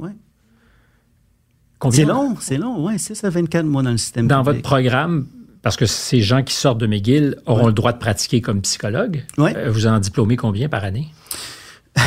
[1.79, 4.63] Combien- C'est long, c'est long, oui, 6 à 24 mois dans le système Dans votre
[4.63, 5.27] programme,
[5.61, 9.25] parce que ces gens qui sortent de McGill auront le droit de pratiquer comme psychologue,
[9.37, 9.55] Ouais.
[9.57, 11.09] euh, vous en diplômez combien par année?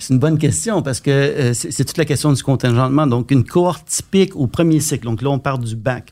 [0.00, 3.06] C'est une bonne question parce que euh, c'est toute la question du contingentement.
[3.06, 6.10] Donc, une cohorte typique au premier cycle, donc là, on part du bac,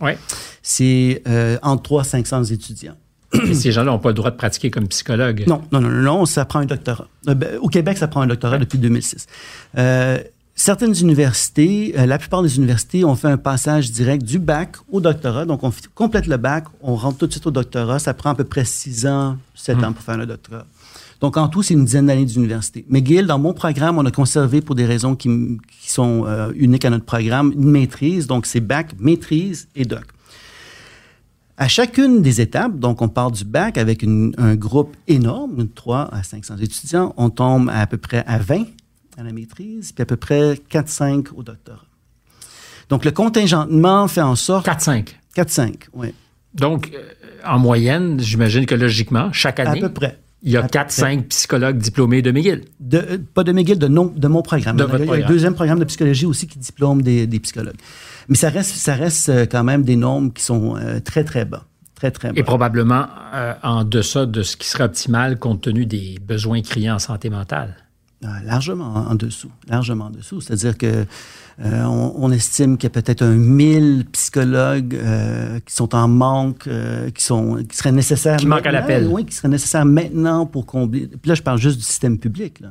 [0.63, 2.97] c'est euh, entre 300 et 500 étudiants.
[3.47, 5.45] Et ces gens-là n'ont pas le droit de pratiquer comme psychologue?
[5.47, 7.09] Non, non, non, non, ça prend un doctorat.
[7.29, 9.27] Euh, ben, au Québec, ça prend un doctorat depuis 2006.
[9.77, 10.19] Euh,
[10.55, 15.45] certaines universités, la plupart des universités ont fait un passage direct du bac au doctorat.
[15.45, 17.99] Donc, on complète le bac, on rentre tout de suite au doctorat.
[17.99, 20.67] Ça prend à peu près 6 ans, 7 ans pour faire le doctorat.
[21.21, 22.85] Donc, en tout, c'est une dizaine d'années d'université.
[22.89, 25.29] McGill, dans mon programme, on a conservé, pour des raisons qui,
[25.81, 28.27] qui sont euh, uniques à notre programme, une maîtrise.
[28.27, 30.05] Donc, c'est bac, maîtrise et doc.
[31.57, 35.65] À chacune des étapes, donc on part du bac avec une, un groupe énorme, de
[35.65, 38.63] 3 à 500 étudiants, on tombe à, à peu près à 20
[39.19, 41.85] à la maîtrise, puis à peu près 4-5 au doctorat.
[42.89, 44.67] Donc le contingentement fait en sorte...
[44.67, 45.09] 4-5.
[45.37, 46.15] 4-5, oui.
[46.55, 47.11] Donc, euh,
[47.45, 50.19] en moyenne, j'imagine que logiquement, chaque À année, peu près.
[50.43, 52.65] Il y a À peu 4-5 psychologues diplômés de McGill.
[52.79, 54.77] De, euh, pas de McGill, de, non, de mon programme.
[54.77, 57.77] De il y a, un deuxième programme de psychologie aussi qui diplôme des, des psychologues.
[58.29, 61.45] Mais ça reste, ça reste euh, quand même des nombres qui sont euh, très, très
[61.45, 61.65] bas.
[61.95, 62.35] Très, très bas.
[62.39, 66.97] Et probablement euh, en deçà de ce qui serait optimal compte tenu des besoins criants
[66.97, 67.75] en santé mentale.
[68.25, 69.51] Ah, largement en, en dessous.
[69.69, 70.41] Largement en dessous.
[70.41, 71.07] C'est-à-dire que
[71.65, 76.07] euh, on, on estime qu'il y a peut-être un 1000 psychologues euh, qui sont en
[76.07, 78.37] manque, euh, qui, sont, qui seraient nécessaires.
[78.37, 79.07] Qui manquent à maintenant, l'appel.
[79.09, 81.09] Oui, qui seraient nécessaires maintenant pour combler.
[81.09, 82.61] Puis là, je parle juste du système public.
[82.61, 82.69] Là.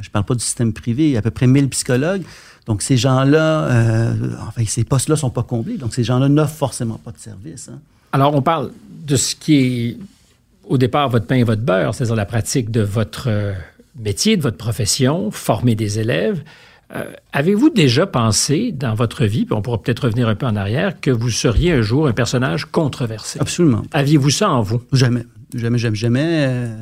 [0.00, 1.04] Je parle pas du système privé.
[1.04, 2.22] Il y a à peu près 1000 psychologues.
[2.66, 4.14] Donc, ces gens-là,
[4.48, 5.76] enfin, ces postes-là sont pas comblés.
[5.76, 7.68] Donc, ces gens-là n'offrent forcément pas de service.
[7.68, 7.78] hein.
[8.10, 8.72] Alors, on parle
[9.06, 9.98] de ce qui est
[10.66, 13.28] au départ votre pain et votre beurre, c'est-à-dire la pratique de votre
[14.00, 16.42] métier, de votre profession, former des élèves.
[16.94, 20.56] Euh, Avez-vous déjà pensé dans votre vie, puis on pourra peut-être revenir un peu en
[20.56, 23.38] arrière, que vous seriez un jour un personnage controversé?
[23.40, 23.82] Absolument.
[23.92, 24.80] Aviez-vous ça en vous?
[24.92, 26.46] Jamais, jamais, jamais, jamais.
[26.48, 26.76] euh,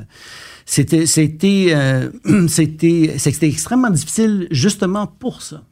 [0.66, 2.11] C'était, c'était, euh,
[2.48, 5.62] c'était, c'était extrêmement difficile justement pour ça,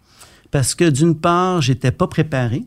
[0.51, 2.65] parce que d'une part, j'étais pas préparé.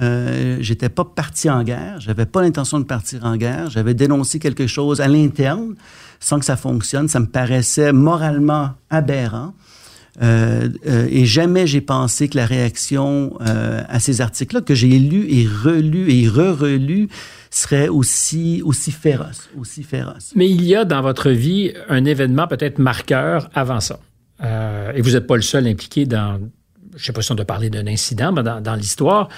[0.00, 4.38] Euh, j'étais pas parti en guerre, j'avais pas l'intention de partir en guerre, j'avais dénoncé
[4.38, 5.74] quelque chose à l'interne
[6.20, 9.52] sans que ça fonctionne, ça me paraissait moralement aberrant.
[10.22, 14.98] Euh, euh, et jamais j'ai pensé que la réaction euh, à ces articles-là, que j'ai
[14.98, 17.08] lus et relus et re-relus,
[17.50, 20.32] serait aussi, aussi féroce, aussi féroce.
[20.34, 23.98] Mais il y a dans votre vie un événement peut-être marqueur avant ça.
[24.94, 26.38] Et vous n'êtes pas le seul impliqué dans,
[26.94, 29.28] je ne sais pas si on doit parler d'un incident, mais dans, dans l'histoire.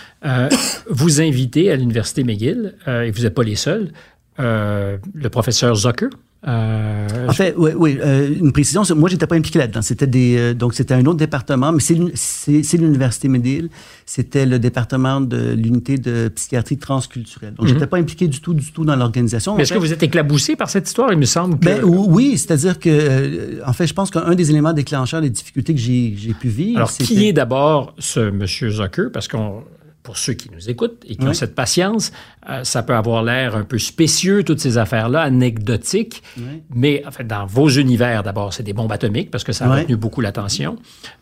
[0.90, 3.92] Vous invitez à l'Université McGill, et vous n'êtes pas les seuls,
[4.38, 6.08] le professeur Zucker.
[6.46, 8.82] Euh, En fait, oui, oui euh, une précision.
[8.94, 9.82] Moi, j'étais pas impliqué là-dedans.
[9.82, 13.68] C'était des, euh, donc c'était un autre département, mais c'est l'uni- c'est c'est l'université McGill.
[14.04, 17.54] C'était le département de l'unité de psychiatrie transculturelle.
[17.54, 19.56] Donc, j'étais pas impliqué du tout, du tout dans l'organisation.
[19.56, 21.12] Mais est-ce que vous êtes éclaboussé par cette histoire?
[21.12, 21.64] Il me semble que...
[21.64, 25.80] ben, oui, c'est-à-dire que, en fait, je pense qu'un des éléments déclencheurs des difficultés que
[25.80, 29.10] j'ai pu vivre, Alors, qui est d'abord ce monsieur Zucker?
[29.12, 29.64] Parce qu'on,
[30.06, 31.34] pour ceux qui nous écoutent et qui ont Oui.
[31.34, 32.12] cette patience,
[32.48, 36.22] euh, ça peut avoir l'air un peu spécieux, toutes ces affaires-là, anecdotiques.
[36.38, 36.62] Oui.
[36.74, 39.68] Mais en fait, dans vos univers, d'abord, c'est des bombes atomiques parce que ça a
[39.70, 39.80] Ouais.
[39.80, 40.76] retenu beaucoup l'attention.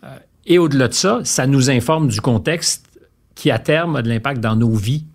[0.04, 0.08] Euh,
[0.46, 2.86] et au-delà de ça, ça nous informe du contexte
[3.34, 5.06] qui, à terme, a de l'impact dans nos vies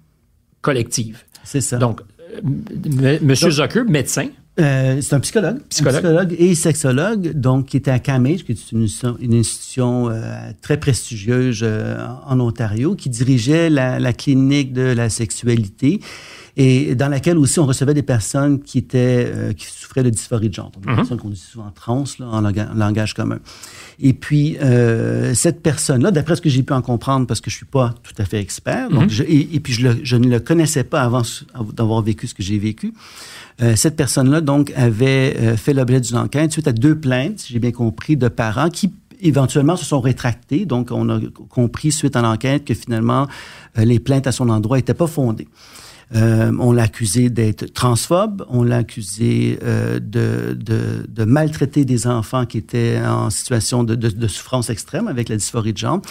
[0.61, 1.23] collectives.
[1.43, 1.77] C'est ça.
[1.77, 4.27] Donc, euh, m- monsieur Zucker, médecin,
[4.59, 5.95] Euh, c'est un psychologue, Psychologue.
[5.95, 10.09] un psychologue et sexologue, donc qui était à Cambridge, qui est une, institution- une institution
[10.09, 10.21] euh,
[10.61, 16.01] très prestigieuse euh, en Ontario, qui dirigeait la, la clinique de la sexualité
[16.57, 20.49] et dans laquelle aussi on recevait des personnes qui étaient euh, qui souffraient de dysphorie
[20.49, 23.39] de genre, donc des personnes qu'on dit souvent trans là, en, langage, en langage commun.
[24.01, 27.55] Et puis euh, cette personne-là, d'après ce que j'ai pu en comprendre, parce que je
[27.55, 30.27] suis pas tout à fait expert, donc je- et, et puis je, le- je ne
[30.27, 31.21] le connaissais pas avant
[31.73, 32.93] d'avoir vécu ce que j'ai vécu.
[33.61, 37.53] Euh, cette personne-là, donc, avait euh, fait l'objet d'une enquête suite à deux plaintes, si
[37.53, 40.65] j'ai bien compris, de parents qui éventuellement se sont rétractés.
[40.65, 41.19] Donc, on a
[41.49, 43.27] compris suite à l'enquête que finalement,
[43.77, 45.47] euh, les plaintes à son endroit n'étaient pas fondées.
[46.15, 52.07] Euh, on l'a accusé d'être transphobe, on l'a accusé euh, de, de, de maltraiter des
[52.07, 56.01] enfants qui étaient en situation de, de, souffrance extrême avec la dysphorie de genre.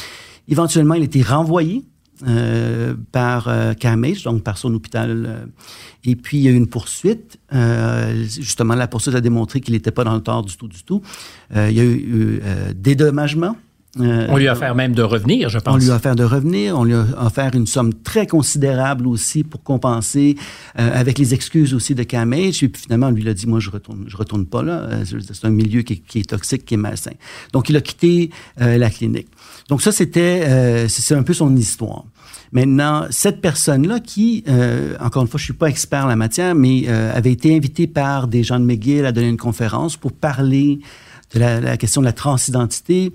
[0.46, 1.84] Éventuellement, il a été renvoyé
[2.26, 3.74] euh, par euh,
[4.24, 5.24] donc par son hôpital.
[5.26, 5.44] euh,
[6.04, 7.38] et puis, il y a eu une poursuite.
[7.52, 10.82] Euh, justement, la poursuite a démontré qu'il n'était pas dans le tort du tout, du
[10.82, 11.02] tout.
[11.54, 12.40] Il y a eu
[12.74, 13.56] dédommagement.
[13.98, 15.74] On lui a offert même de revenir, je pense.
[15.74, 19.42] on lui a offert de revenir, on lui a offert une somme très considérable aussi
[19.42, 20.36] pour compenser,
[20.76, 22.62] avec les excuses aussi de KMH.
[22.62, 24.88] Et puis finalement, on lui a dit, moi, je retourne, je retourne pas là.
[25.04, 27.12] C'est un milieu qui est, qui est toxique, qui est malsain.
[27.52, 29.28] Donc, il a quitté la clinique.
[29.68, 32.04] Donc ça, c'était, euh, c'est un peu son histoire.
[32.52, 36.54] Maintenant, cette personne-là qui, euh, encore une fois, je suis pas expert en la matière,
[36.54, 40.12] mais euh, avait été invitée par des gens de McGill à donner une conférence pour
[40.12, 40.80] parler
[41.34, 43.12] de la, la question de la transidentité.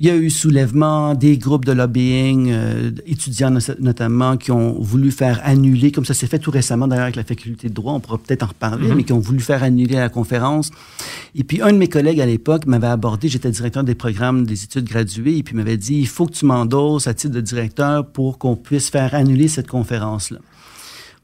[0.00, 4.80] Il y a eu soulèvement des groupes de lobbying, euh, étudiants no- notamment, qui ont
[4.80, 7.92] voulu faire annuler, comme ça s'est fait tout récemment d'ailleurs avec la faculté de droit,
[7.92, 10.70] on pourra peut-être en reparler, mais qui ont voulu faire annuler la conférence.
[11.36, 14.64] Et puis un de mes collègues à l'époque m'avait abordé, j'étais directeur des programmes des
[14.64, 18.04] études graduées, et puis m'avait dit, il faut que tu m'endosses à titre de directeur
[18.04, 20.38] pour qu'on puisse faire annuler cette conférence-là.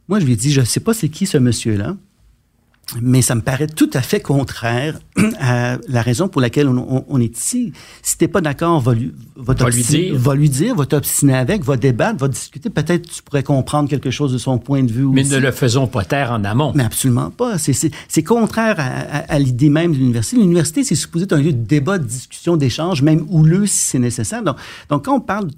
[0.08, 1.96] Moi, je lui ai dit, je ne sais pas c'est qui ce monsieur-là.
[3.00, 4.98] Mais ça me paraît tout à fait contraire
[5.40, 7.72] à la raison pour laquelle on, on, est ici.
[8.02, 11.34] Si t'es pas d'accord, va lui, va, va lui dire, va lui dire, va t'obstiner
[11.34, 12.70] avec, va débattre, va discuter.
[12.70, 15.06] Peut-être tu pourrais comprendre quelque chose de son point de vue.
[15.06, 15.32] Mais aussi.
[15.32, 16.72] ne le faisons pas taire en amont.
[16.74, 17.56] Mais absolument pas.
[17.58, 20.36] C'est contraire à, à, à l'idée même de l'université.
[20.36, 23.98] L'université, c'est supposé être un lieu de débat, de discussion, d'échange, même houleux si c'est
[23.98, 24.42] nécessaire.
[24.42, 24.56] Donc,
[24.88, 25.48] donc, quand on parle,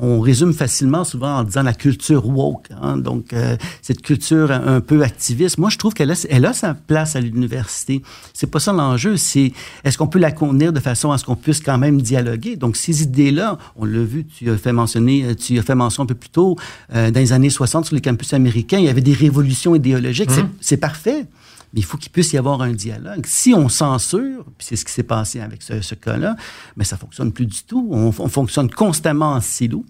[0.00, 2.68] on résume facilement souvent en disant la culture woke.
[2.82, 2.98] Hein?
[2.98, 5.58] Donc, euh, cette culture un peu activiste.
[5.58, 8.02] Moi, je trouve qu'elle a, elle a sa place à l'université.
[8.32, 9.52] C'est pas ça l'enjeu, c'est
[9.84, 12.56] est-ce qu'on peut la contenir de façon à ce qu'on puisse quand même dialoguer?
[12.56, 16.06] Donc ces idées-là, on l'a vu, tu as fait mentionner, tu as fait mention un
[16.06, 16.56] peu plus tôt,
[16.94, 20.30] euh, dans les années 60 sur les campus américains, il y avait des révolutions idéologiques.
[20.30, 20.48] Mmh.
[20.60, 21.26] C'est parfait.
[21.72, 23.26] Mais il faut qu'il puisse y avoir un dialogue.
[23.26, 26.36] Si on censure, puis c'est ce qui s'est passé avec ce, ce cas-là,
[26.76, 27.88] mais ça fonctionne plus du tout.
[27.90, 29.84] On, on fonctionne constamment en silo.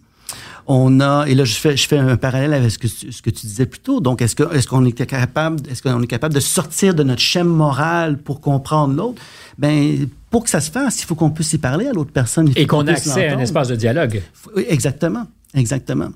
[0.66, 3.30] On a, et là, je fais, je fais un parallèle avec ce que, ce que
[3.30, 4.00] tu disais plus tôt.
[4.00, 7.20] Donc, est-ce que, est-ce qu'on est capable, est-ce qu'on est capable de sortir de notre
[7.20, 9.20] schème moral pour comprendre l'autre?
[9.58, 12.50] Ben, pour que ça se fasse, il faut qu'on puisse y parler à l'autre personne.
[12.56, 14.22] Et qu'on ait accès à un espace de dialogue.
[14.68, 15.26] Exactement.
[15.54, 16.08] Exactement.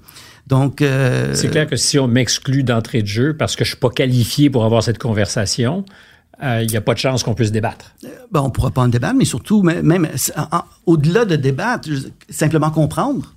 [0.47, 3.79] Donc, euh, c'est clair que si on m'exclut d'entrée de jeu parce que je suis
[3.79, 5.85] pas qualifié pour avoir cette conversation,
[6.41, 7.95] il euh, n'y a pas de chance qu'on puisse débattre.
[8.33, 10.09] Ben, on ne pourra pas en débattre, mais surtout, même
[10.87, 11.89] au-delà de débattre,
[12.31, 13.35] simplement comprendre.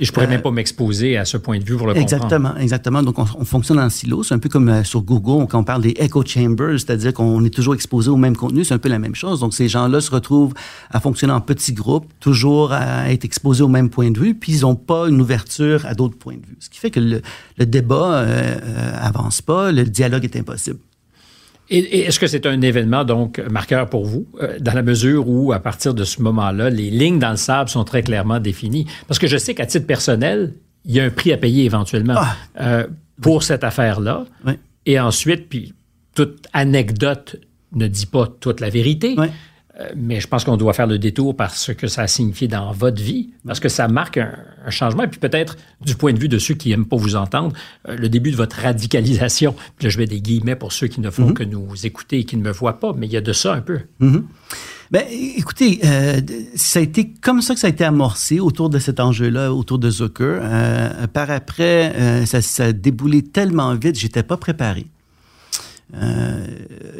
[0.00, 2.28] Et je pourrais euh, même pas m'exposer à ce point de vue pour le exactement,
[2.28, 2.60] comprendre.
[2.60, 3.02] Exactement.
[3.02, 4.22] Donc, on, on fonctionne en silo.
[4.22, 7.44] C'est un peu comme euh, sur Google, quand on parle des echo chambers, c'est-à-dire qu'on
[7.44, 8.64] est toujours exposé au même contenu.
[8.64, 9.40] C'est un peu la même chose.
[9.40, 10.54] Donc, ces gens-là se retrouvent
[10.90, 14.52] à fonctionner en petits groupes, toujours à être exposés au même point de vue, puis
[14.52, 16.56] ils n'ont pas une ouverture à d'autres points de vue.
[16.60, 17.22] Ce qui fait que le,
[17.56, 20.78] le débat euh, avance pas, le dialogue est impossible.
[21.70, 25.52] Et, est-ce que c'est un événement, donc, marqueur pour vous, euh, dans la mesure où,
[25.52, 28.86] à partir de ce moment-là, les lignes dans le sable sont très clairement définies?
[29.06, 30.54] Parce que je sais qu'à titre personnel,
[30.84, 32.36] il y a un prix à payer éventuellement ah.
[32.60, 32.86] euh,
[33.20, 33.42] pour oui.
[33.42, 34.24] cette affaire-là.
[34.46, 34.54] Oui.
[34.86, 35.74] Et ensuite, puis
[36.14, 37.36] toute anecdote
[37.72, 39.14] ne dit pas toute la vérité.
[39.18, 39.26] Oui.
[39.80, 42.72] Euh, mais je pense qu'on doit faire le détour parce que ça a signifié dans
[42.72, 44.32] votre vie, parce que ça marque un,
[44.66, 45.04] un changement.
[45.04, 47.52] Et puis peut-être, du point de vue de ceux qui n'aiment pas vous entendre,
[47.88, 49.54] euh, le début de votre radicalisation.
[49.76, 51.28] Puis là, je mets des guillemets pour ceux qui ne font Mhm.
[51.28, 51.34] mm -hmm.
[51.34, 53.54] que nous écouter et qui ne me voient pas, mais il y a de ça
[53.54, 53.78] un peu.
[54.00, 54.22] Mm -hmm.
[55.36, 56.20] Écoutez, euh,
[56.54, 59.78] ça a été comme ça que ça a été amorcé autour de cet enjeu-là, autour
[59.78, 60.40] de Zucker.
[60.42, 64.86] Euh, par après, euh, ça, ça a déboulé tellement vite, j'étais pas préparé.
[65.94, 66.46] Euh,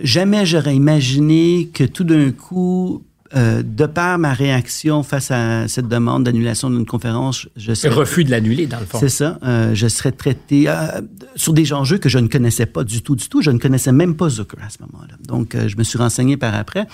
[0.03, 3.03] jamais j'aurais imaginé que tout d'un coup,
[3.37, 7.95] euh, de par ma réaction face à cette demande d'annulation d'une conférence, je serais...
[7.95, 8.99] refus de l'annuler, dans le fond.
[8.99, 9.39] C'est ça.
[9.43, 11.03] Euh, je serais traité euh,
[11.37, 13.43] sur des enjeux que je ne connaissais pas du tout, du tout.
[13.43, 15.15] Je ne connaissais même pas Zucker à ce moment-là.
[15.27, 16.87] Donc, je me suis renseigné par après.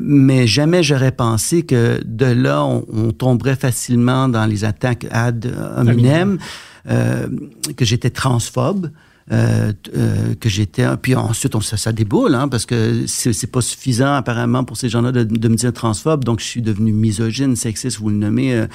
[0.00, 5.46] Mais jamais j'aurais pensé que de là, on, on, tomberait facilement dans les attaques ad
[5.76, 6.38] hominem,
[6.84, 8.90] que j'étais transphobe.
[9.30, 10.84] Euh, euh, que j'étais.
[11.00, 14.88] Puis ensuite, on, ça, ça déboule, hein, parce que c'est pas suffisant apparemment pour ces
[14.88, 16.24] gens-là de, de, me dire transphobe.
[16.24, 18.66] Donc, je suis devenu misogyne, sexiste, vous le nommez.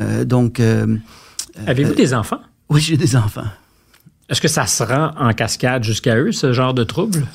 [0.00, 0.60] Euh, donc.
[1.66, 2.40] Avez-vous des enfants?
[2.70, 3.44] Oui, j'ai des enfants.
[4.30, 7.26] Est-ce que ça se rend en cascade jusqu'à eux, ce genre de trouble?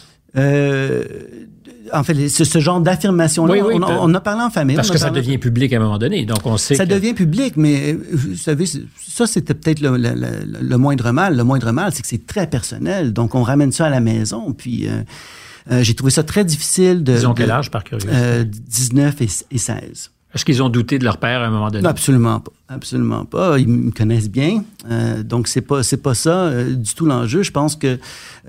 [1.94, 4.76] En fait, ce, ce genre d'affirmation-là, oui, oui, on, on, a parlé en famille.
[4.76, 6.94] Parce que ça devient public à un moment donné, donc on sait Ça que...
[6.94, 11.36] devient public, mais vous savez, ça, c'était peut-être le, le, le, le, moindre mal.
[11.36, 13.14] Le moindre mal, c'est que c'est très personnel.
[13.14, 14.88] Donc, on ramène ça à la maison, puis...
[14.88, 15.02] Euh,
[15.72, 17.14] euh, j'ai trouvé ça très difficile de...
[17.14, 18.12] Ils ont quel âge, par curiosité?
[18.16, 20.10] Euh, 19 et, et 16.
[20.34, 21.88] Est-ce qu'ils ont douté de leur père à un moment donné?
[21.88, 22.52] Absolument pas.
[22.68, 23.58] Absolument pas.
[23.58, 24.64] Ils me connaissent bien.
[24.90, 27.42] Euh, donc, c'est pas, c'est pas ça euh, du tout l'enjeu.
[27.42, 27.98] Je pense que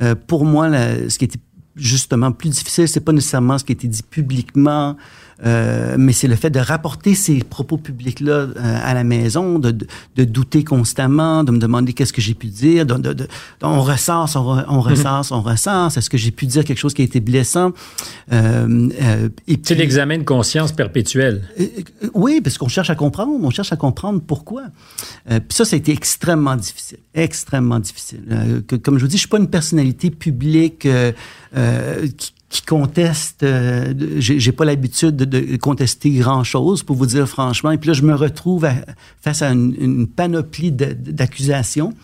[0.03, 1.39] euh, pour moi, la, ce qui était
[1.81, 4.97] justement plus difficile, c'est pas nécessairement ce qui a été dit publiquement,
[5.45, 9.71] euh, mais c'est le fait de rapporter ces propos publics-là euh, à la maison, de,
[9.71, 13.29] de, de, douter constamment, de me demander qu'est-ce que j'ai pu dire, de, de,
[13.63, 16.95] on ressasse, on, re, on ressasse, on ressasse, est-ce que j'ai pu dire quelque chose
[16.95, 17.73] qui a été blessant?
[18.33, 18.89] Euh,
[19.63, 21.43] c'est l'examen de conscience perpétuel.
[21.59, 21.67] Euh,
[22.15, 24.65] oui, parce qu'on cherche à comprendre, on cherche à comprendre pourquoi.
[25.31, 28.23] Euh, puis ça, ça a été extrêmement difficile, extrêmement difficile.
[28.31, 33.45] Euh, que, comme je vous dis, je suis pas une personnalité publique qui qui conteste.
[33.45, 37.71] Euh, J'ai pas l'habitude de, contester grand chose, pour vous dire franchement.
[37.71, 38.69] Et puis là, je me retrouve
[39.21, 41.95] face à une panoplie d'accusations.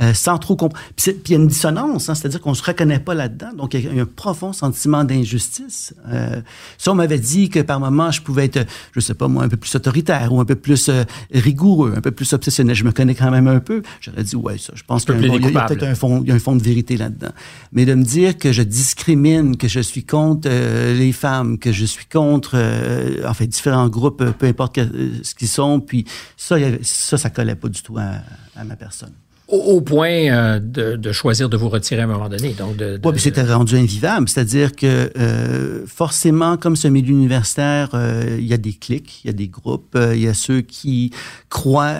[0.00, 0.82] Euh, sans trop comprendre.
[0.96, 3.52] Puis il y a une dissonance, hein, c'est-à-dire qu'on ne se reconnaît pas là-dedans.
[3.56, 5.94] Donc, il y a un profond sentiment d'injustice.
[6.08, 6.40] Euh,
[6.78, 9.48] si on m'avait dit que par moment, je pouvais être, je sais pas moi, un
[9.48, 12.90] peu plus autoritaire ou un peu plus euh, rigoureux, un peu plus obsessionnel, je me
[12.90, 15.56] connais quand même un peu, j'aurais dit, ouais, ça, je pense qu'il y a, y
[15.56, 17.30] a peut-être un fond, il y a un fond de vérité là-dedans.
[17.70, 21.70] Mais de me dire que je discrimine, que je suis contre euh, les femmes, que
[21.70, 24.80] je suis contre, euh, en fait, différents groupes, peu importe que,
[25.22, 26.04] ce qu'ils sont, puis
[26.36, 28.14] ça, ça, ça collait pas du tout à,
[28.56, 29.12] à ma personne.
[29.48, 32.54] Au, point euh, de, de, choisir de vous retirer à un moment donné.
[32.54, 34.28] Donc de, de, c'était rendu invivable.
[34.28, 39.28] C'est-à-dire que euh, forcément, comme ce milieu universitaire, euh, il y a des clics, il
[39.28, 41.10] y a des groupes, il y a ceux qui
[41.48, 41.94] croient,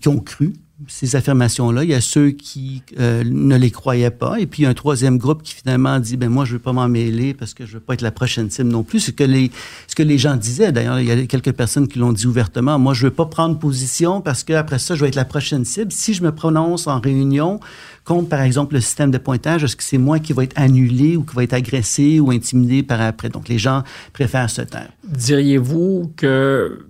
[0.00, 0.52] qui ont cru
[0.88, 1.84] ces affirmations-là.
[1.84, 4.40] Il y a ceux qui euh, ne les croyaient pas.
[4.40, 6.58] Et puis, il y a un troisième groupe qui finalement dit, ben moi, je veux
[6.58, 9.00] pas m'en mêler parce que je veux pas être la prochaine cible non plus.
[9.00, 9.50] Ce que les,
[9.86, 12.78] ce que les gens disaient, d'ailleurs, il y a quelques personnes qui l'ont dit ouvertement.
[12.78, 15.92] Moi, je veux pas prendre position parce qu'après ça, je vais être la prochaine cible.
[15.92, 17.60] Si je me prononce en réunion
[18.04, 21.16] contre, par exemple, le système de pointage, est-ce que c'est moi qui va être annulé
[21.16, 23.28] ou qui va être agressé ou intimidé par après?
[23.28, 24.90] Donc, les gens préfèrent se taire.
[25.04, 26.86] Diriez-vous que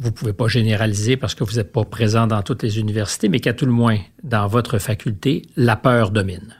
[0.00, 3.28] vous ne pouvez pas généraliser parce que vous n'êtes pas présent dans toutes les universités,
[3.28, 6.56] mais qu'à tout le moins, dans votre faculté, la peur domine.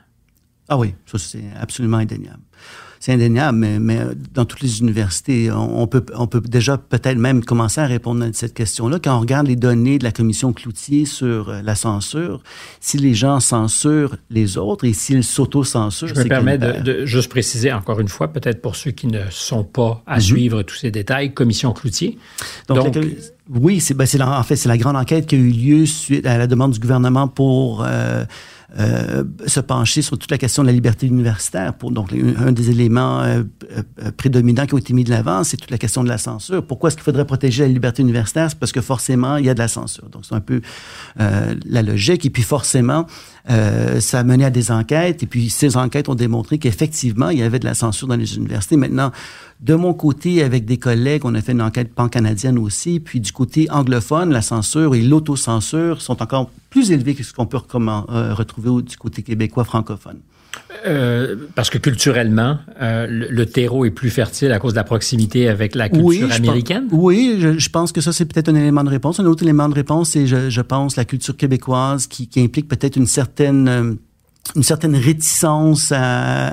[0.69, 2.43] Ah oui, ça c'est absolument indéniable
[3.01, 3.99] c'est indéniable, mais,
[4.35, 8.29] dans toutes les universités, on, peut, on peut déjà peut-être même commencer à répondre à
[8.35, 8.99] cette question-là.
[9.03, 12.43] Quand on regarde les données de la commission Cloutier sur euh, la censure,
[12.79, 17.73] si les gens censurent les autres et s'ils s'auto-censurent, Je me permets de, juste préciser
[17.73, 20.21] encore une fois, peut-être pour ceux qui ne sont pas à mhm.
[20.21, 22.19] suivre tous ces détails, commission Cloutier.
[22.69, 22.99] Donc,
[23.53, 26.37] oui, c'est ben, en fait c'est la grande enquête qui a eu lieu suite à
[26.39, 28.25] la demande du gouvernement pour euh,
[28.79, 31.75] euh, se pencher sur toute la question de la liberté universitaire.
[31.75, 35.57] Pour, donc, un des éléments euh, euh, prédominants qui ont été mis de l'avant, c'est
[35.57, 36.65] toute la question de la censure.
[36.65, 38.49] Pourquoi est-ce qu'il faudrait protéger la liberté universitaire?
[38.51, 40.09] C'est parce que forcément, il y a de la censure.
[40.09, 40.61] Donc, c'est un peu
[41.17, 42.25] la logique.
[42.27, 43.07] Et puis, forcément,
[43.47, 45.23] ça a mené à des enquêtes.
[45.23, 48.37] Et puis, ces enquêtes ont démontré qu'effectivement, il y avait de la censure dans les
[48.37, 48.77] universités.
[48.77, 49.11] Maintenant,
[49.61, 52.99] de mon côté, avec des collègues, on a fait une enquête pan-canadienne aussi.
[53.01, 57.47] Puis du côté anglophone, la censure et l'autocensure sont encore plus élevés que ce qu'on
[57.47, 60.21] peut euh, retrouver du côté québécois francophone.
[60.87, 65.49] Euh, parce que culturellement, euh, le, terreau est plus fertile à cause de la proximité
[65.49, 66.89] avec la culture américaine?
[66.91, 69.21] oui, je, pense que ça, c'est peut-être un élément de réponse.
[69.21, 73.07] Un autre élément de réponse, c'est, je, pense, la culture québécoise qui, implique peut-être une
[73.07, 73.99] certaine,
[74.57, 75.93] une certaine réticence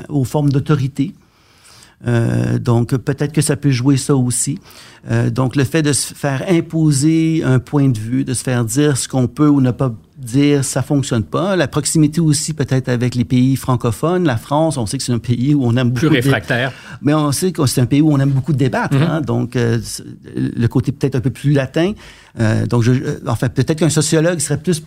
[0.09, 1.13] aux formes d'autorité.
[2.05, 4.59] Euh, donc, peut-être que ça peut jouer ça aussi.
[5.09, 8.65] Euh, donc, le fait de se faire imposer un point de vue, de se faire
[8.65, 11.55] dire ce qu'on peut ou ne pas dire, ça fonctionne pas.
[11.55, 14.25] La proximité aussi peut-être avec les pays francophones.
[14.25, 16.07] La France, on sait que c'est un pays où on aime beaucoup...
[16.07, 16.71] Plus réfractaire.
[17.01, 18.95] Mais on sait que c'est un pays où on aime beaucoup débattre.
[18.97, 19.09] Mm-hmm.
[19.09, 19.21] hein?
[19.21, 19.79] Donc, euh,
[20.35, 21.93] le côté peut-être un peu plus latin.
[22.39, 22.93] Euh, donc, je,
[23.27, 24.83] enfin, peut-être qu'un sociologue serait plus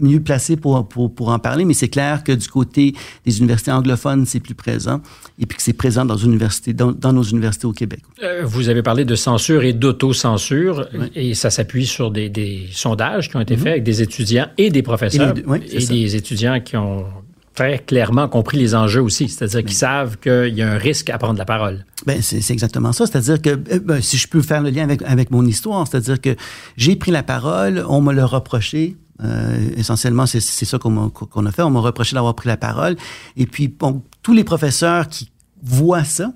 [0.00, 3.72] mieux placé pour, pour, pour en parler, mais c'est clair que du côté des universités
[3.72, 5.00] anglophones, c'est plus présent
[5.38, 8.00] et puis que c'est présent dans, dans, dans, nos universités au Québec.
[8.22, 13.28] Euh, vous avez parlé de censure et d'autocensure et ça s'appuie sur des, des, sondages
[13.28, 13.58] qui ont été mm-hmm.
[13.58, 17.04] faits avec des étudiants et des professeurs et, des étudiants qui ont
[17.54, 21.18] très clairement compris les enjeux aussi, c'est-à-dire qu'ils savent qu'il y a un risque à
[21.18, 21.84] prendre la parole.
[22.04, 25.02] Ben c'est exactement ça, c'est-à-dire que euh, ben, si je peux faire le lien avec,
[25.02, 26.36] avec mon histoire, c'est-à-dire que
[26.76, 31.62] j'ai pris la parole, on me l'a reproché, euh, essentiellement, c'est ça qu'on a fait.
[31.62, 32.96] On m'a reproché d'avoir pris la parole.
[33.36, 35.30] Et puis, bon, tous les professeurs qui
[35.62, 36.32] voient ça,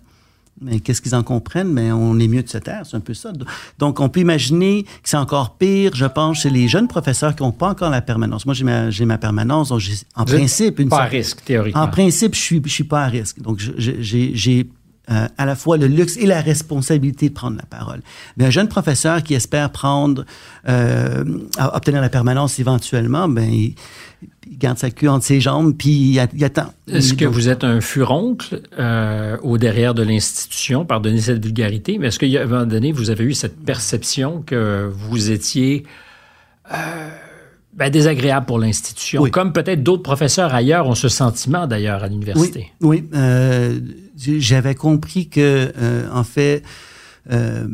[0.61, 1.73] mais qu'est-ce qu'ils en comprennent?
[1.73, 3.33] Mais on est mieux de se taire, c'est un peu ça.
[3.79, 7.43] Donc, on peut imaginer que c'est encore pire, je pense, chez les jeunes professeurs qui
[7.43, 8.45] n'ont pas encore la permanence.
[8.45, 9.83] Moi, j'ai ma, ma, permanence, donc
[10.17, 10.79] en principe...
[10.81, 11.83] Une pas à risque, théoriquement.
[11.83, 13.41] En principe, je suis, je suis pas à risque.
[13.41, 14.71] Donc, j'ai
[15.11, 18.01] euh, à la fois le luxe et la responsabilité de prendre la parole.
[18.37, 20.25] Mais un jeune professeur qui espère prendre,
[20.69, 21.25] euh,
[21.73, 23.75] obtenir la permanence éventuellement, ben il,
[24.51, 26.73] garde sa queue entre ses jambes puis il, attend.
[26.91, 32.09] Est-ce que vous êtes un furoncle euh, au derrière de l'institution, pardonnez cette vulgarité, mais
[32.09, 35.85] est-ce qu'à un moment donné, vous avez eu cette perception que vous étiez
[36.73, 37.09] euh,
[37.73, 42.73] ben, désagréable pour l'institution, comme peut-être d'autres professeurs ailleurs ont ce sentiment d'ailleurs à l'université.
[42.81, 43.11] Oui, oui.
[43.15, 43.81] Euh,
[44.17, 46.63] j'avais compris que, euh, en fait,
[47.31, 47.67] euh,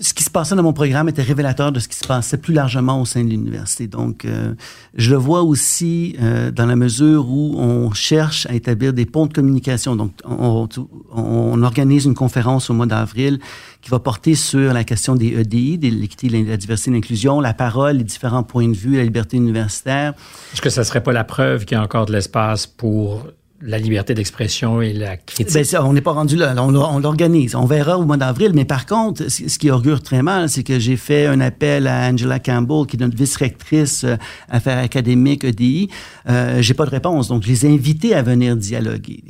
[0.00, 2.54] ce qui se passait dans mon programme était révélateur de ce qui se passait plus
[2.54, 3.86] largement au sein de l'université.
[3.86, 4.54] Donc, euh,
[4.94, 9.26] je le vois aussi euh, dans la mesure où on cherche à établir des ponts
[9.26, 9.96] de communication.
[9.96, 10.68] Donc, on,
[11.12, 13.38] on organise une conférence au mois d'avril
[13.82, 17.54] qui va porter sur la question des EDI, de l'équité, la diversité et l'inclusion, la
[17.54, 20.14] parole, les différents points de vue, la liberté universitaire.
[20.52, 23.26] Est-ce que ça serait pas la preuve qu'il y a encore de l'espace pour
[23.66, 25.72] la liberté d'expression et la critique.
[25.72, 26.54] Ben, on n'est pas rendu là.
[26.58, 27.54] On, l'organise.
[27.54, 28.52] On verra au mois d'avril.
[28.54, 32.08] Mais par contre, ce qui augure très mal, c'est que j'ai fait un appel à
[32.08, 34.16] Angela Campbell, qui est notre vice-rectrice euh,
[34.50, 35.88] affaires académiques EDI.
[36.28, 37.28] Euh, j'ai pas de réponse.
[37.28, 39.22] Donc, je les ai invités à venir dialoguer.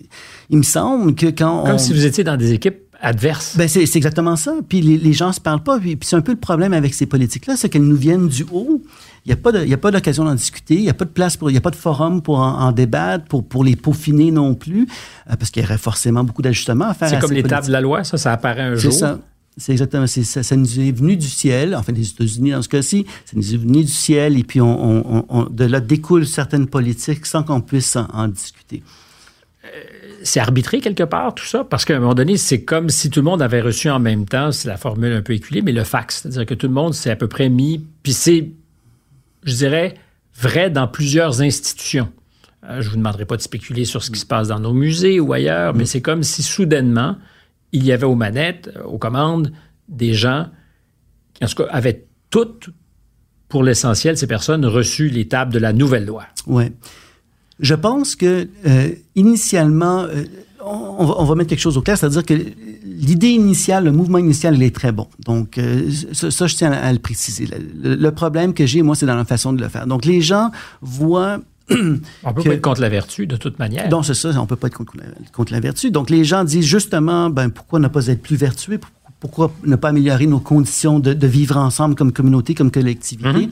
[0.50, 3.56] Il me semble que quand Comme si vous étiez dans des équipes adverses.
[3.56, 4.54] Ben c'est exactement ça.
[4.68, 5.78] Puis les, les gens se parlent pas.
[5.78, 8.44] Puis, puis c'est un peu le problème avec ces politiques-là, c'est qu'elles nous viennent du
[8.50, 8.82] haut.
[9.26, 10.74] Il n'y a pas d'occasion d'en discuter.
[10.74, 12.72] Il n'y a pas de place pour, il n'y a pas de forum pour en,
[12.72, 14.86] débattre, pour, pour les peaufiner non plus,
[15.30, 17.08] euh, parce qu'il y aurait forcément beaucoup d'ajustements à faire.
[17.08, 18.92] C'est comme l'étape de la loi, ça, ça apparaît un jour.
[18.92, 19.18] C'est ça.
[19.56, 20.06] c'est exactement.
[20.06, 23.32] c'est- Ça, ça nous est venu du ciel, enfin des États-Unis dans ce cas-ci, ça
[23.34, 27.24] nous est venu du ciel, et puis on, on- on- de là découlent certaines politiques
[27.24, 28.82] sans qu'on puisse en, en discuter.
[30.22, 31.64] C'est arbitré quelque part, tout ça?
[31.64, 34.26] Parce qu'à un moment donné, c'est comme si tout le monde avait reçu en même
[34.26, 36.20] temps, c'est la formule un peu éculée, mais le fax.
[36.22, 38.50] C'est-à-dire que tout le monde s'est à peu près mis, puis c'est,
[39.44, 39.94] je dirais,
[40.34, 42.10] vrai dans plusieurs institutions.
[42.64, 45.20] Euh, je vous demanderai pas de spéculer sur ce qui se passe dans nos musées
[45.20, 47.16] ou ailleurs, mais c'est comme si soudainement,
[47.72, 49.52] il y avait aux manettes, euh, aux commandes,
[49.88, 50.48] des gens
[51.34, 52.70] qui, en tout cas, avaient toutes,
[53.48, 56.24] pour l'essentiel, ces personnes, reçu les tables de la nouvelle loi.
[56.46, 56.72] Ouais.
[57.60, 60.06] Je pense que euh, initialement,
[60.66, 62.34] on, va, on va mettre quelque chose au clair, c'est-à-dire que
[62.84, 65.08] l'idée initiale, le mouvement initial, il est très bon.
[65.24, 67.48] Donc, euh, ça, ça, je tiens à, à le préciser.
[67.82, 69.86] Le, problème que j'ai, moi, c'est dans la façon de le faire.
[69.86, 70.50] Donc, les gens
[70.80, 71.38] voient
[71.70, 73.88] On peut Que- pas être contre la vertu, de toute manière.
[73.88, 75.90] donc, c'est ça, on peut pas être contre la, contre la vertu.
[75.90, 78.78] Donc, les gens disent justement, ben, pourquoi ne pas être plus vertueux?
[78.78, 78.90] Pour-
[79.20, 83.48] Pourquoi ne pas améliorer nos conditions de, de vivre ensemble comme communauté, comme collectivité?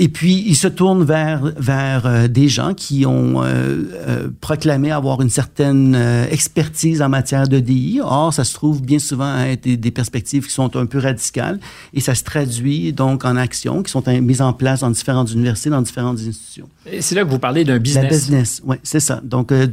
[0.00, 4.92] Et puis, ils se tournent vers, vers euh, des gens qui ont euh, euh, proclamé
[4.92, 8.00] avoir une certaine euh, expertise en matière de DI.
[8.00, 11.58] Or, ça se trouve bien souvent à être des, perspectives qui sont un peu radicales
[11.92, 15.70] et ça se traduit donc en actions qui sont mises en place dans différentes universités,
[15.70, 16.68] dans différentes institutions.
[16.86, 18.08] Et C'est là que vous parlez d'un La business.
[18.12, 19.20] business, oui, c'est ça.
[19.24, 19.66] Donc, euh,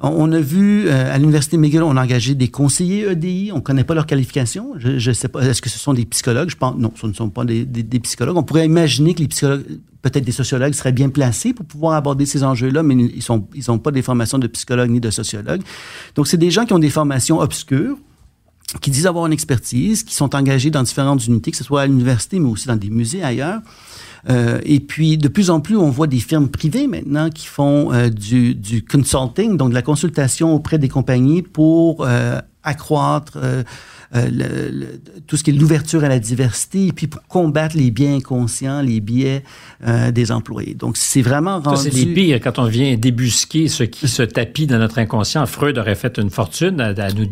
[0.00, 3.50] on, a vu euh, à l'Université McGill, on a engagé des conseillers EDI.
[3.52, 4.74] On ne connaît pas leurs qualifications.
[4.78, 6.50] Je ne sais pas, est-ce que ce sont des psychologues?
[6.50, 8.36] Je pense, non, ce ne sont pas des, des- psychologues.
[8.36, 9.64] On pourrait imaginer que les psychologues,
[10.02, 13.78] peut-être des sociologues, seraient bien placés pour pouvoir aborder ces enjeux-là, mais ils n'ont ils
[13.80, 15.62] pas des formations de psychologues ni de sociologues.
[16.14, 17.96] Donc, c'est des gens qui ont des formations obscures
[18.80, 21.86] qui disent avoir une expertise, qui sont engagés dans différentes unités, que ce soit à
[21.86, 23.60] l'université, mais aussi dans des musées ailleurs.
[24.28, 27.92] Euh, et puis, de plus en plus, on voit des firmes privées maintenant qui font
[27.92, 33.38] euh, du, du consulting, donc de la consultation auprès des compagnies pour euh, accroître
[34.14, 37.90] le- le- tout ce qui est l'ouverture à la diversité et puis pour combattre les
[37.90, 39.42] biais inconscients, les biais
[40.12, 40.74] des employés.
[40.74, 41.76] Donc, c'est vraiment rendu...
[41.82, 45.44] c'est les pires quand on vient débusquer ce qui se tapit dans notre inconscient.
[45.46, 47.26] Freud aurait fait une fortune à, à nous.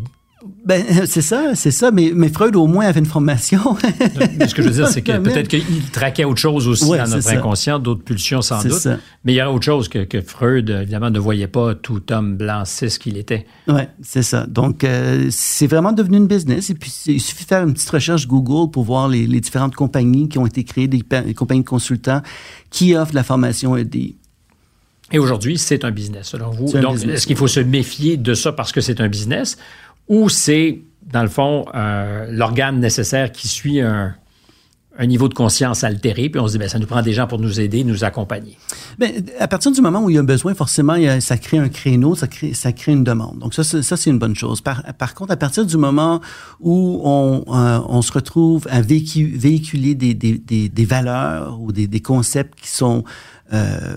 [0.66, 1.90] Ben, c'est ça, c'est ça.
[1.90, 3.61] Mais, mais Freud, au moins, avait une formation.
[4.38, 6.99] Mais ce que je veux dire, c'est que peut-être qu'il traquait autre chose aussi Ouais,
[6.99, 8.72] dans notre inconscient, d'autres pulsions sans doute.
[8.72, 8.99] ça.
[9.24, 12.36] Mais il y aurait autre chose que, que Freud, évidemment, ne voyait pas tout homme
[12.36, 13.47] blanc cis qu'il était.
[13.68, 14.47] Oui, c'est ça.
[14.47, 16.70] Donc, euh, c'est vraiment devenu une business.
[16.70, 19.74] Et puis, il suffit de faire une petite recherche Google pour voir les, les différentes
[19.74, 22.22] compagnies qui ont été créées, des, pa- des compagnies de consultants
[22.70, 24.16] qui offrent la formation EDI.
[25.12, 26.72] Et aujourd'hui, c'est un business, selon vous.
[26.80, 29.59] Donc, est-ce qu'il faut se méfier de ça parce que c'est un business?
[30.09, 34.14] Ou c'est, dans le fond, euh, l'organe nécessaire qui suit un,
[35.07, 37.40] niveau de conscience altéré, puis on se dit, ben, ça nous prend des gens pour
[37.40, 38.57] nous aider, nous accompagner.
[38.96, 42.14] Ben, à partir du moment où il y a besoin, forcément, ça crée un créneau,
[42.14, 43.40] ça crée, ça crée une demande.
[43.40, 44.61] Donc, ça, ça, c'est une bonne chose.
[44.61, 46.20] Par, par contre, à partir du moment
[46.61, 51.72] où on, euh, on se retrouve à véhicu- véhiculer des, des, des, des valeurs ou
[51.72, 53.02] des, des concepts qui sont
[53.52, 53.96] euh,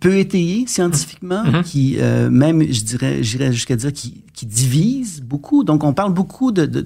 [0.00, 5.64] peu étayés scientifiquement, qui euh, même, je dirais, j'irais jusqu'à dire, qui, qui divisent beaucoup.
[5.64, 6.80] Donc, on parle beaucoup de, de,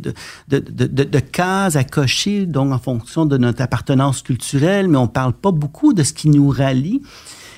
[0.49, 5.09] de, de- de cases à cocher, donc en fonction de notre appartenance culturelle, mais on
[5.09, 7.01] parle pas beaucoup de ce qui nous rallie.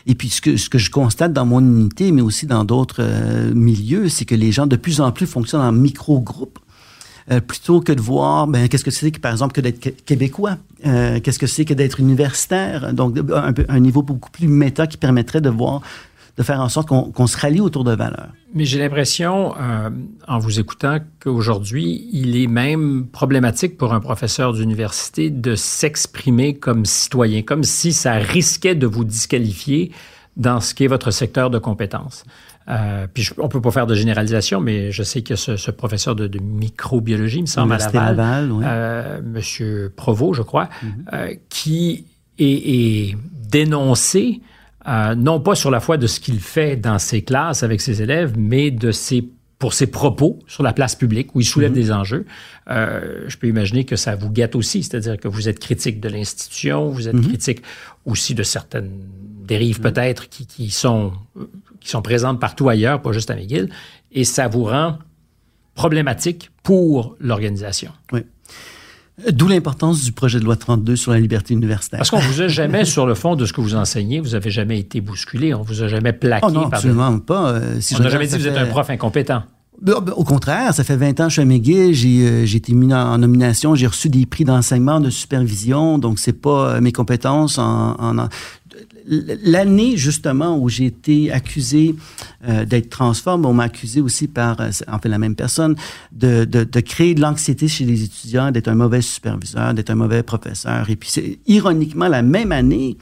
[0.07, 3.01] Et puis, ce que, ce que je constate dans mon unité, mais aussi dans d'autres
[3.01, 6.59] euh, milieux, c'est que les gens de plus en plus fonctionnent en micro-groupes.
[7.31, 10.57] Euh, plutôt que de voir, ben, qu'est-ce que c'est par exemple, que d'être qué- québécois,
[10.87, 13.17] Euh, qu'est-ce que c'est que d'être universitaire, donc
[13.69, 15.83] un, niveau beaucoup plus méta qui permettrait de voir,
[16.37, 18.29] de faire en sorte qu'on qu'on se rallie autour de valeurs.
[18.55, 19.91] Mais j'ai l'impression, euh,
[20.29, 26.87] en vous écoutant, qu'aujourd'hui, il est même problématique pour un professeur d'université de s'exprimer comme
[26.87, 29.91] citoyen, comme si ça risquait de vous disqualifier
[30.37, 32.25] dans ce qui est votre secteur de compétences.
[32.69, 35.71] Euh, puis je- on peut pas faire de généralisation, mais je sais que ce, ce
[35.71, 38.65] professeur de, de microbiologie, il me semble, à Laval, Laval, oui.
[38.67, 40.69] euh, Monsieur Provost, je crois,
[41.13, 42.05] euh, qui
[42.39, 43.17] est, est
[43.51, 44.41] dénoncé
[45.17, 48.35] non pas sur la foi de ce qu'il fait dans ses classes avec ses élèves,
[48.39, 52.25] mais de ses pour ses propos sur la place publique où il soulève des enjeux.
[52.71, 56.09] Euh, je peux imaginer que ça vous gâte aussi, c'est-à-dire que vous êtes critique de
[56.09, 57.63] l'institution, vous êtes critique
[58.07, 58.89] aussi de certaines
[59.49, 61.13] dérives peut-être qui, qui sont
[61.81, 63.69] qui sont présentes partout ailleurs, pas juste à McGill,
[64.13, 64.99] et ça vous rend
[65.75, 67.93] problématique pour l'organisation.
[68.13, 68.21] Oui.
[69.33, 71.99] D'où l'importance du projet de loi 32 sur la liberté universitaire.
[71.99, 74.51] Parce qu'on vous a jamais, sur le fond de ce que vous enseignez, vous avez
[74.51, 76.47] jamais été bousculé, on vous a jamais plaqué.
[76.49, 77.51] Oh non, par absolument pas.
[77.51, 79.43] Euh, si On n'a jamais dit que vous êtes un prof incompétent.
[79.81, 82.57] Ben, ben, Au contraire, ça fait 20 ans que je suis à McGill, j'ai euh,
[82.57, 86.81] été mis en, nomination, j'ai reçu des prix d'enseignement, de supervision, donc c'est pas euh,
[86.81, 88.29] mes compétences en, en- en-
[89.09, 91.95] l'année justement où j'ai été accusé
[92.47, 95.77] euh, d'être transforme, on m'a accusé aussi par, euh, en fait la même personne,
[96.13, 100.23] de, de, créer de l'anxiété chez les étudiants, d'être un mauvais superviseur, d'être un mauvais
[100.23, 100.89] professeur.
[100.91, 102.97] Et puis c'est ironiquement la même année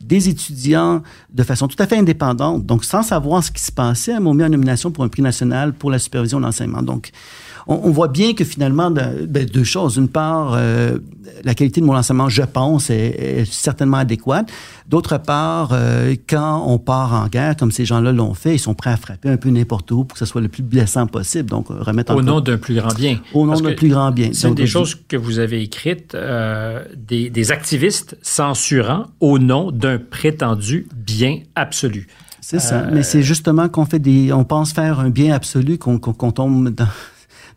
[0.00, 1.02] des étudiants
[1.32, 4.44] de façon tout à fait indépendante, donc sans savoir ce qui se passait, m'ont mis
[4.44, 6.82] en nomination pour un prix national pour la supervision de l'enseignement.
[6.82, 7.10] Donc,
[7.68, 9.94] on, voit bien que finalement, ben, deux choses.
[9.94, 10.98] D'une part, euh,
[11.44, 14.48] la qualité de mon enseignement, je pense, est, certainement adéquate.
[14.88, 18.74] D'autre part, euh, quand on part en guerre, comme ces gens-là l'ont fait, ils sont
[18.74, 21.50] prêts à frapper un peu n'importe où pour que ce soit le plus blessant possible.
[21.50, 23.18] Donc, remettre Au nom d'un plus grand bien.
[23.34, 24.30] Au nom d'un plus grand bien.
[24.32, 29.72] C'est une des choses que vous avez écrites, euh, des, des activistes censurant au nom
[29.72, 32.06] d'un prétendu bien absolu.
[32.40, 32.86] C'est ça.
[32.92, 36.86] Mais c'est justement qu'on fait des, on pense faire un bien absolu qu'on tombe dans,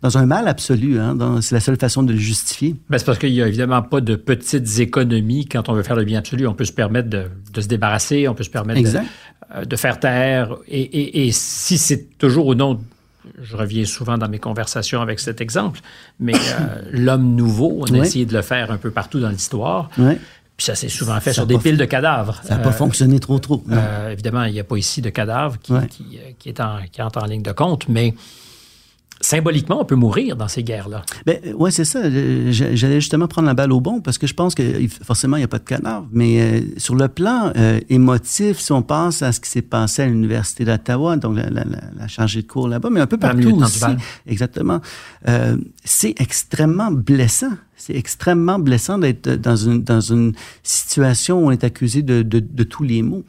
[0.02, 1.00] dans un mal absolu.
[1.00, 2.76] Hein, c'est la seule façon de le justifier.
[2.90, 5.96] Ben, c'est parce qu'il n'y a évidemment pas de petites économies quand on veut faire
[5.96, 6.48] le bien absolu.
[6.48, 8.98] On peut se permettre de, de se débarrasser, on peut se permettre de,
[9.56, 10.56] euh, de, faire taire.
[10.68, 12.80] Et, et, et si c'est toujours au nom
[13.42, 15.82] je reviens souvent dans mes conversations avec cet exemple,
[16.20, 19.90] mais euh, l'homme nouveau, on a essayé de le faire un peu partout dans l'histoire.
[19.96, 22.42] Puis ça s'est souvent fait sur des piles de cadavres.
[22.44, 23.64] Ça n'a pas euh, fonctionné trop, trop.
[24.10, 27.22] évidemment, il n'y a pas ici de cadavres qui, qui, qui, est en, qui entre
[27.22, 28.14] en ligne de compte, mais
[29.22, 31.04] symboliquement, on peut mourir dans ces guerres-là.
[31.26, 32.02] Ben, oui, c'est ça.
[32.10, 34.64] J'allais justement prendre la balle au bon parce que je pense que
[35.04, 36.08] forcément, il n'y a pas de cadavre.
[36.12, 40.04] Mais euh, sur le plan euh, émotif, si on pense à ce qui s'est passé
[40.04, 41.64] à l'Université d'Ottawa, donc la, la,
[41.98, 43.84] la, chargée de cours là-bas, mais un peu partout aussi.
[44.26, 44.80] Exactement.
[45.28, 47.52] Euh, c'est extrêmement blessant.
[47.80, 52.40] C'est extrêmement blessant d'être dans une, dans une situation où on est accusé de, de,
[52.40, 53.24] de tous les maux.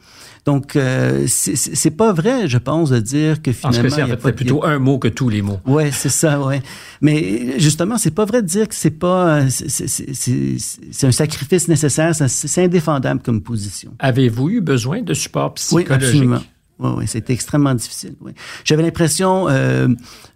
[0.45, 3.87] Donc, euh, c'est pas vrai, je pense, de dire que finalement.
[3.87, 5.59] En fait, c'est plutôt un mot que tous les mots.
[5.65, 6.55] Oui, c'est ça, oui.
[6.99, 9.47] Mais justement, c'est pas vrai de dire que c'est pas.
[9.49, 13.93] C'est un sacrifice nécessaire, c'est indéfendable comme position.
[13.99, 15.89] Avez-vous eu besoin de support psychologique?
[15.89, 16.41] Oui, absolument.
[16.81, 18.15] Oui, oui, c'était extrêmement difficile.
[18.63, 19.87] J'avais l'impression, euh,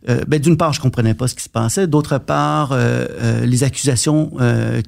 [0.09, 1.87] euh, ben, d'une part, je comprenais pas ce qui se passait.
[1.87, 4.31] D'autre part, euh, les accusations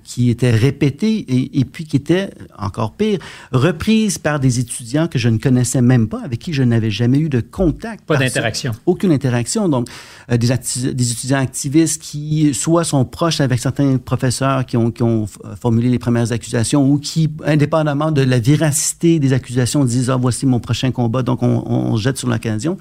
[0.04, 3.18] qui étaient répétées et, et, puis qui étaient, encore pire,
[3.52, 7.18] reprises par des étudiants que je ne connaissais même pas, avec qui je n'avais jamais
[7.18, 8.06] eu de contact.
[8.06, 8.74] Pas d'interaction.
[8.86, 9.68] Aucune interaction.
[9.68, 9.88] Donc,
[10.30, 10.38] des,
[10.94, 15.26] des, étudiants activistes qui soit sont proches avec certains professeurs qui ont, qui ont
[15.60, 20.46] formulé les premières accusations ou qui, indépendamment de la véracité des accusations, disent, ah, voici
[20.46, 21.24] mon prochain combat.
[21.24, 22.78] Donc, on, on jette sur l'occasion.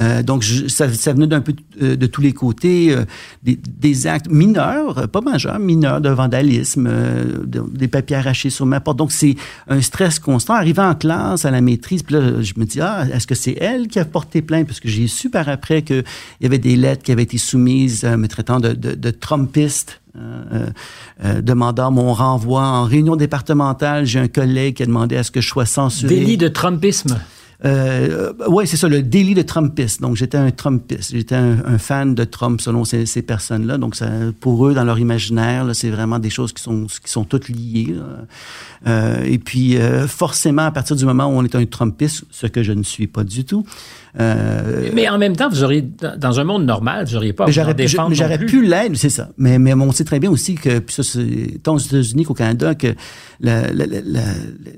[0.00, 3.04] Euh, donc, ça, venait d'un peu de, de, tous les côtés, euh,
[3.42, 8.98] des, actes mineurs, pas majeurs, mineurs de vandalisme, euh, des papiers arrachés sur ma porte.
[8.98, 9.36] Donc, c'est
[9.68, 10.54] un stress constant.
[10.54, 13.56] Arrivant en classe, à la maîtrise, puis là, je me dis, ah, est-ce que c'est
[13.60, 14.66] elle qui a porté plainte?
[14.66, 16.04] Parce que j'ai su par après qu'il
[16.40, 19.14] y avait des lettres qui avaient été soumises me traitant de, de, de
[21.40, 24.04] demandant mon renvoi en réunion départementale.
[24.06, 26.14] J'ai un collègue qui a demandé à ce que je sois censuré.
[26.14, 27.18] Délit de trumpisme.
[27.64, 30.00] Euh, oui, c'est ça, le délit de Trumpiste.
[30.00, 31.12] Donc, j'étais un Trumpiste.
[31.12, 33.78] J'étais un, fan de Trump selon ces, ces personnes-là.
[33.78, 34.08] Donc, ça,
[34.40, 37.94] pour eux, dans leur imaginaire, c'est vraiment des choses qui sont, qui sont toutes liées.
[38.86, 42.46] Euh, et puis, euh, forcément, à partir du moment où on est un Trumpiste, ce
[42.46, 43.64] que je ne suis pas du tout,
[44.18, 47.50] euh, mais en même temps, vous auriez, dans un monde normal, vous n'auriez pas à
[47.50, 48.14] vous défendre.
[48.14, 49.28] J'aurais pu l'être, c'est ça.
[49.38, 52.34] Mais, mais on sait très bien aussi que, puis ça, c'est tant aux États-Unis qu'au
[52.34, 52.88] Canada, que
[53.40, 54.20] la, la, la,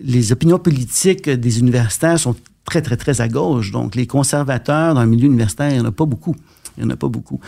[0.03, 3.71] les opinions politiques des universitaires sont très, très, très à gauche.
[3.71, 6.37] Donc, les conservateurs dans le milieu universitaire, il n'y en a pas beaucoup.
[6.79, 7.39] Il n'y en a pas beaucoup.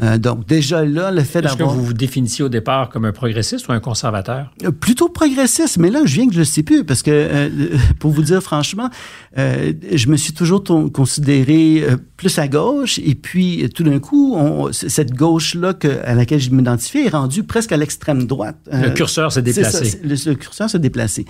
[0.00, 1.68] Euh, donc, déjà là, le fait d'avoir...
[1.68, 4.52] Est-ce que vous vous définissiez au départ comme un progressiste ou un conservateur?
[4.64, 7.76] Euh, plutôt progressiste, mais là, je viens que je ne sais plus, parce que, euh,
[7.98, 8.88] pour vous dire franchement,
[9.36, 10.62] je me suis toujours
[10.92, 11.84] considéré
[12.16, 17.06] plus à gauche, et puis, tout d'un coup, on, cette gauche-là à laquelle je m'identifiais
[17.06, 18.58] est rendue presque à l'extrême droite.
[18.70, 20.00] Le curseur s'est déplacé.
[20.04, 21.26] le, le, curseur s'est déplacé.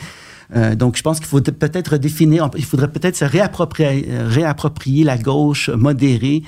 [0.56, 5.18] Euh, donc, je pense qu'il faut peut-être redéfinir, il faudrait peut-être se réapproprier, réapproprier la
[5.18, 6.42] gauche modérée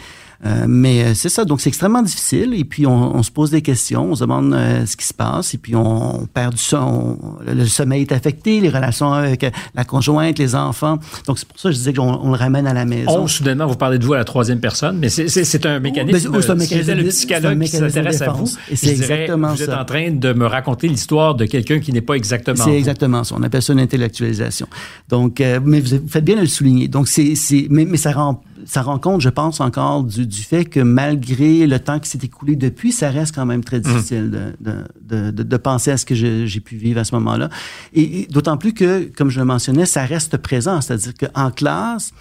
[0.46, 2.54] euh, mais euh, c'est ça, donc c'est extrêmement difficile.
[2.54, 5.12] Et puis on, on, se pose des questions, on se demande euh, ce qui se
[5.12, 9.84] passe, et puis on, perd du son, le sommeil est affecté, les relations avec la
[9.84, 10.98] conjointe, les enfants.
[11.26, 13.18] Donc c'est pour ça que je disais qu'on on le ramène à la maison.
[13.18, 16.40] On, soudainement, vous parlez de vous à la troisième personne, mais c'est un mécanisme.
[16.40, 16.94] c'est un mécanisme.
[16.94, 18.50] le psychologue qui s'intéresse à vous.
[18.70, 22.00] Et c'est exactement vous êtes en train de me raconter l'histoire de quelqu'un qui n'est
[22.00, 22.64] pas exactement.
[22.64, 23.34] C'est exactement ça.
[23.38, 24.68] On appelle ça une intellectualisation.
[25.10, 26.88] Donc, mais vous faites bien de le souligner.
[26.88, 27.34] Donc c'est,
[27.68, 31.66] mais, mais ça rend ça rend compte, je pense, encore du, du fait que malgré
[31.66, 33.82] le temps qui s'est écoulé depuis, ça reste quand même très mmh.
[33.82, 37.48] difficile de, de, de, de, penser à ce que j'ai pu vivre à ce moment-là.
[37.92, 40.80] Et, d'autant plus que, comme je le mentionnais, ça reste présent.
[40.80, 42.12] C'est-à-dire qu'en classe,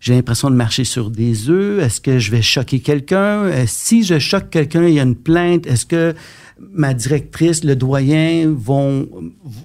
[0.00, 1.82] j'ai l'impression de marcher sur des œufs.
[1.82, 3.44] Est-ce que je vais choquer quelqu'un?
[3.44, 5.66] Euh, si je choque quelqu'un, il y a une plainte.
[5.66, 6.14] Est-ce que
[6.58, 9.08] ma directrice, le doyen vont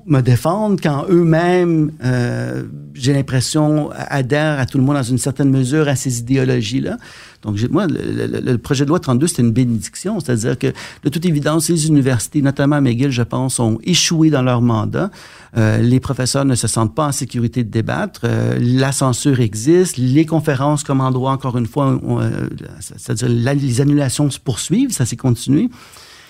[0.06, 2.64] me défendre quand eux-mêmes, euh,
[2.94, 6.98] j'ai l'impression, adhèrent à tout le monde dans une certaine mesure à ces idéologies-là.
[7.44, 10.20] Donc, moi, le, projet de loi 32, c'est une bénédiction.
[10.20, 14.62] C'est-à-dire que, de toute évidence, les universités, notamment McGill, je pense, ont échoué dans leur
[14.62, 15.10] mandat.
[15.58, 18.22] Euh, les professeurs ne se sentent pas en sécurité de débattre.
[18.26, 19.98] Euh, la censure existe.
[19.98, 22.48] Les conférences comme endroit, encore une fois, euh,
[22.80, 24.92] c'est-à-dire les annulations se poursuivent.
[24.92, 25.70] Ça s'est continué.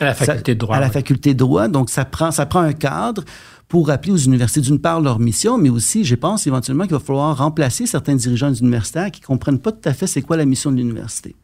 [0.02, 0.76] À la faculté de droit.
[0.76, 1.68] À la faculté de droit.
[1.68, 3.24] Donc, ça prend, ça prend un cadre
[3.68, 7.00] pour rappeler aux universités, d'une part, leur mission, mais aussi, je pense, éventuellement qu'il va
[7.00, 10.46] falloir remplacer certains dirigeants universitaires qui ne comprennent pas tout à fait c'est quoi la
[10.46, 11.36] mission de l'université.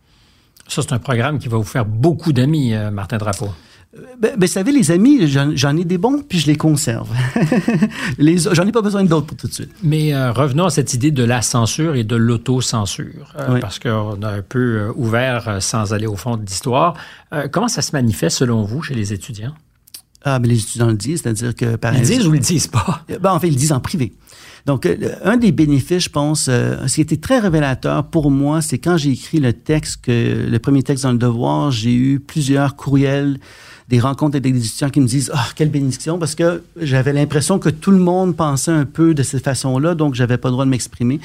[0.68, 3.50] Ça, c'est un programme qui va vous faire beaucoup d'amis, euh, Martin Drapeau.
[3.96, 7.10] Euh, ben, ben, vous savez, les amis, j'en ai des bons, puis je les conserve.
[8.20, 9.72] j'en ai pas besoin d'autres pour tout de suite.
[9.84, 14.30] Mais euh, revenons à cette idée de la censure et de l'autocensure, parce qu'on a
[14.30, 16.96] un peu ouvert sans aller au fond de l'histoire.
[17.52, 19.54] comment ça se manifeste, selon vous, chez les étudiants?
[20.24, 22.68] Ah, mais les étudiants le disent, c'est-à-dire que par Ils disent ou ils le disent
[22.68, 23.06] pas?
[23.22, 24.14] Ben, en fait, ils le disent en privé.
[24.68, 28.62] Donc, euh, un des bénéfices, je pense, euh, ce qui était très révélateur pour moi,
[28.62, 32.20] c'est quand j'ai écrit le texte, que, le premier texte dans le devoir, j'ai eu
[32.20, 33.40] plusieurs courriels
[33.88, 37.58] des rencontres avec des étudiants qui me disent Ah, quelle bénédiction, parce que j'avais l'impression
[37.58, 40.66] que tout le monde pensait un peu de cette façon-là, donc j'avais pas le droit
[40.66, 41.20] de m'exprimer.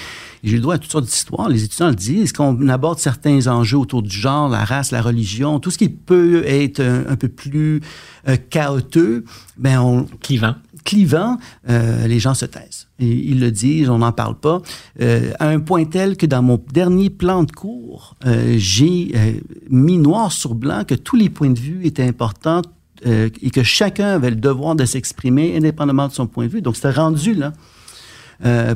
[0.45, 1.49] J'ai le droit à toutes sortes d'histoires.
[1.49, 2.33] Les étudiants le disent.
[2.33, 5.89] Quand on aborde certains enjeux autour du genre, la race, la religion, tout ce qui
[5.89, 7.81] peut être un, peu plus
[8.29, 9.25] euh, chaotique,
[9.57, 10.05] ben on.
[10.21, 10.55] Clivant.
[10.85, 12.89] Clivant, euh, les gens se taisent.
[12.99, 14.63] Ils le disent, on n'en parle pas.
[15.01, 19.99] Euh, à un point tel que dans mon dernier plan de cours, euh, j'ai mis
[19.99, 22.63] noir sur blanc que tous les points de vue étaient importants
[23.05, 26.63] et que chacun avait le devoir de s'exprimer indépendamment de son point de vue.
[26.63, 27.53] Donc, c'était rendu là.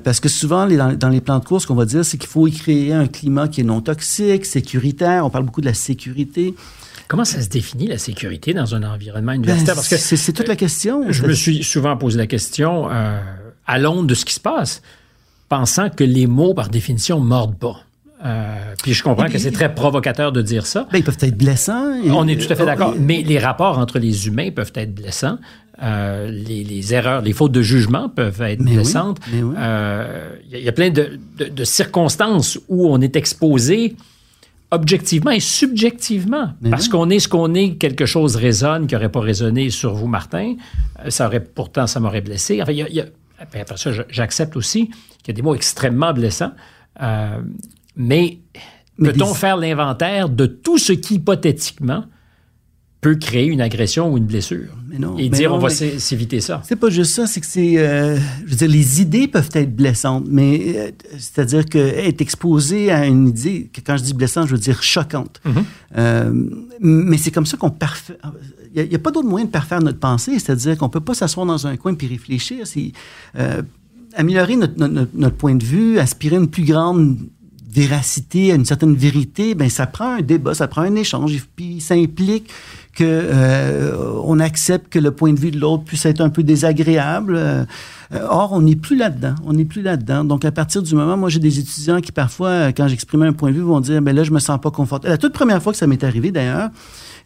[0.02, 2.48] Parce que souvent, dans, les plans de cours, ce qu'on va dire, c'est qu'il faut
[2.48, 5.24] y créer un climat qui est non toxique, sécuritaire.
[5.24, 6.57] On parle beaucoup de la sécurité.
[7.09, 9.74] Comment ça se définit la sécurité dans un environnement universitaire?
[9.74, 11.04] Ben, Parce que c'est toute la question.
[11.11, 13.20] Je me suis souvent posé la question euh,
[13.66, 14.82] à l'onde de ce qui se passe,
[15.48, 17.80] pensant que les mots, par définition, mordent pas.
[18.24, 20.88] Euh, puis je comprends que c'est très provocateur de dire ça.
[20.90, 22.00] Ben, ils peuvent être blessants.
[22.07, 22.94] On est tout à fait d'accord.
[22.98, 25.38] Mais les rapports entre les humains peuvent être blessants.
[25.82, 29.18] Euh, les, les, erreurs, les fautes de jugement peuvent être mais blessantes.
[29.30, 33.94] Il oui, euh, y, y, a plein de, de, de, circonstances où on est exposé
[34.71, 36.51] objectivement et subjectivement.
[36.71, 40.07] Parce qu'on est ce qu'on est, quelque chose résonne qui n'aurait pas résonné sur vous,
[40.07, 40.57] Martin.
[41.05, 42.61] Euh, ça aurait, pourtant, ça m'aurait blessé.
[42.61, 43.07] Enfin, il y a, y a,
[43.39, 44.89] après ça, j'accepte aussi
[45.23, 46.53] qu'il y a des mots extrêmement blessants.
[47.01, 47.41] Euh,
[47.97, 48.39] mais,
[48.99, 49.39] mais peut-on des...
[49.39, 52.05] faire l'inventaire de tout ce qui, hypothétiquement,
[53.01, 54.68] peut créer une agression ou une blessure.
[54.88, 56.62] Mais non, et mais dire non, on va s'éviter ça.
[56.64, 57.78] C'est pas juste ça, c'est que c'est.
[57.78, 63.07] Euh, je veux dire, les idées peuvent être blessantes, mais euh, c'est-à-dire qu'être exposé à
[63.07, 65.40] une idée, que quand je dis blessante, je veux dire choquante.
[65.44, 65.64] Mm -hmm.
[65.99, 66.32] euh,
[66.80, 68.18] mais c'est comme ça qu'on parfait.
[68.74, 71.14] Il n'y a, a, pas d'autre moyen de parfaire notre pensée, c'est-à-dire qu'on peut pas
[71.14, 72.66] s'asseoir dans un coin puis réfléchir.
[72.66, 72.92] C'est
[73.38, 73.62] euh,
[74.16, 77.18] améliorer notre, notre, notre, point de vue, aspirer une plus grande
[77.71, 81.81] véracité, à une certaine vérité, ben ça prend un débat, ça prend un échange, puis
[81.81, 82.51] ça implique
[82.95, 83.95] que euh,
[84.25, 87.37] on accepte que le point de vue de l'autre puisse être un peu désagréable.
[87.37, 87.64] Euh,
[88.12, 89.35] or, on n'est plus là-dedans.
[89.45, 90.25] On n'est plus là-dedans.
[90.25, 93.51] Donc, à partir du moment, moi, j'ai des étudiants qui parfois, quand j'exprimais un point
[93.51, 95.11] de vue, vont dire, ben là, je me sens pas confortable.
[95.11, 96.71] La toute première fois que ça m'est arrivé, d'ailleurs,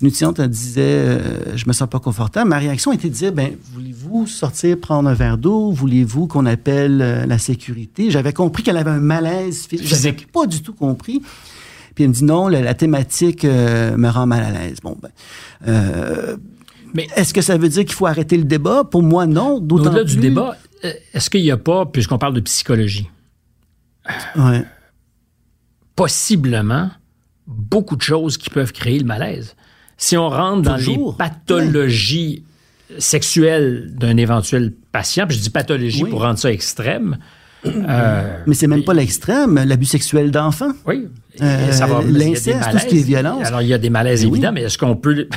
[0.01, 2.49] une étudiante disait, euh, je me sens pas confortable.
[2.49, 5.71] Ma réaction était de dire, ben, voulez-vous sortir prendre un verre d'eau?
[5.73, 8.11] Voulez-vous qu'on appelle euh, la sécurité?
[8.11, 9.87] J'avais compris qu'elle avait un malaise physique.
[9.87, 11.21] J'avais pas du tout compris.
[11.95, 14.79] Puis elle me dit non, la, la thématique euh, me rend mal à l'aise.
[14.83, 15.11] Bon, ben,
[15.69, 16.37] euh,
[16.95, 18.85] mais est-ce que ça veut dire qu'il faut arrêter le débat?
[18.85, 19.61] Pour moi, non.
[19.61, 20.15] D'autant Au-delà plus...
[20.15, 20.57] du débat,
[21.13, 23.11] est-ce qu'il n'y a pas, puisqu'on parle de psychologie,
[24.37, 24.65] ouais.
[25.95, 26.91] possiblement
[27.47, 29.57] beaucoup de choses qui peuvent créer le malaise.
[30.01, 31.11] Si on rentre dans Toujours.
[31.13, 32.43] les pathologies
[32.99, 36.11] sexuelles d'un éventuel patient, puis je dis pathologie oui.
[36.11, 37.19] pour rendre ça extrême,
[37.67, 40.73] euh, mais c'est même pas l'extrême, l'abus sexuel d'enfants.
[40.87, 41.07] Oui.
[41.43, 41.71] Euh,
[42.09, 43.47] L'inceste, tout ce qui est violence.
[43.47, 44.55] Alors, il y a des malaises mais évidents, oui.
[44.55, 45.29] mais est-ce qu'on peut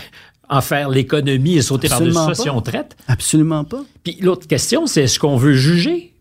[0.49, 2.95] en faire l'économie et sauter par-dessus ça si on traite?
[3.09, 3.84] Absolument pas.
[4.05, 6.14] Puis l'autre question, c'est est-ce qu'on veut juger?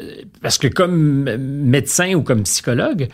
[0.00, 3.08] Euh, Parce que comme médecin ou comme psychologue,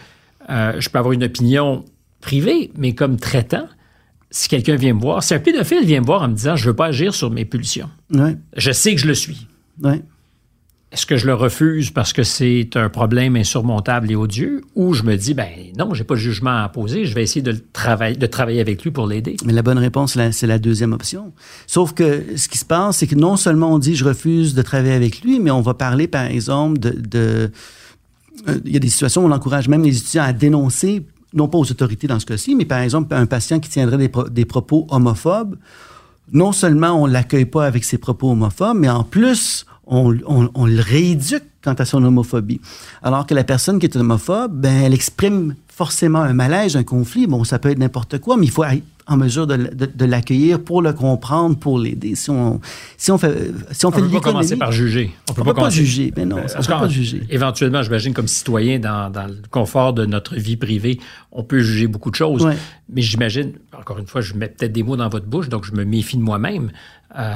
[0.48, 1.84] euh, je peux avoir une opinion
[2.22, 3.68] privée, mais comme traitant,
[4.30, 6.66] si quelqu'un vient me voir, si un pédophile vient me voir en me disant je
[6.66, 8.36] veux pas agir sur mes pulsions, ouais.
[8.56, 9.46] je sais que je le suis.
[9.82, 10.02] Ouais.
[10.92, 15.04] Est-ce que je le refuse parce que c'est un problème insurmontable et odieux ou je
[15.04, 18.16] me dis, ben non, j'ai pas de jugement à poser, je vais essayer de, travailler,
[18.16, 19.36] de travailler avec lui pour l'aider?
[19.44, 21.32] Mais la bonne réponse, c'est la deuxième option.
[21.68, 24.62] Sauf que ce qui se passe, c'est que non seulement on dit je refuse de
[24.62, 26.90] travailler avec lui, mais on va parler, par exemple, de...
[26.90, 27.50] de
[28.48, 31.04] euh, il y a des situations où on encourage même les étudiants à dénoncer,
[31.34, 34.08] non pas aux autorités dans ce cas-ci, mais par exemple, un patient qui tiendrait des,
[34.08, 35.56] pro des propos homophobes,
[36.32, 40.80] non seulement on l'accueille pas avec ses propos homophobes, mais en plus, on, on, le
[40.80, 42.60] rééduque quant à son homophobie.
[43.02, 47.26] Alors que la personne qui est homophobe, ben, elle exprime forcément un malaise, un conflit.
[47.26, 48.64] Bon, ça peut être n'importe quoi, mais il faut
[49.10, 52.14] en mesure de, de, de l'accueillir pour le comprendre, pour l'aider.
[52.14, 52.60] Si on,
[52.96, 55.10] si on fait, si on, On fait peut pas commencer par juger.
[55.28, 57.22] On peut pas commencer- juger, mais non, Euh, on peut pas juger.
[57.28, 60.98] Éventuellement, j'imagine, comme citoyen, dans, dans le confort de notre vie privée,
[61.32, 62.42] on peut juger beaucoup de choses.
[62.44, 62.56] Ouais.
[62.92, 65.72] Mais j'imagine, encore une fois, je mets peut-être des mots dans votre bouche, donc je
[65.72, 66.70] me méfie de moi-même.
[67.18, 67.34] Euh,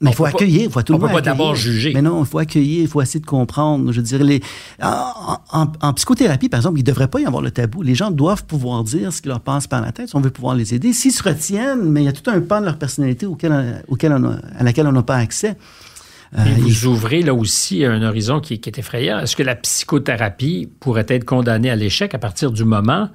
[0.00, 1.92] Mais il faut accueillir, il faut tout on le peut monde pas d'abord juger.
[1.92, 3.90] Mais non, il faut accueillir, il faut essayer de comprendre.
[3.90, 4.40] Je dirais, les,
[4.80, 7.82] en, en- en psychothérapie, par exemple, il ne devrait pas y avoir le tabou.
[7.82, 10.30] Les gens doivent pouvoir dire ce qui leur passe par la tête si on veut
[10.30, 10.92] pouvoir les aider.
[10.92, 14.12] S'ils se retiennent, mais il y a tout un pan de leur personnalité auquel, auquel
[14.12, 15.56] on a- à laquelle on n'a pas accès.
[16.38, 19.18] Euh, Et il- vous ouvrez là aussi un horizon qui, qui est effrayant.
[19.18, 23.08] Est-ce que la psychothérapie pourrait être condamnée à l'échec à partir du moment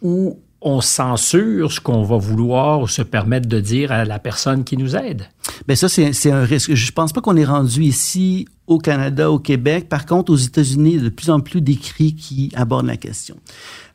[0.00, 4.62] où on censure ce qu'on va vouloir ou se permettre de dire à la personne
[4.64, 5.22] qui nous aide?
[5.66, 6.74] Ben ça, c'est c'est un risque.
[6.74, 9.88] Je pense pas qu'on est rendu ici au Canada, au Québec.
[9.88, 12.96] Par contre, aux États-Unis, il y a de plus en plus d'écrits qui abordent la
[12.98, 13.36] question.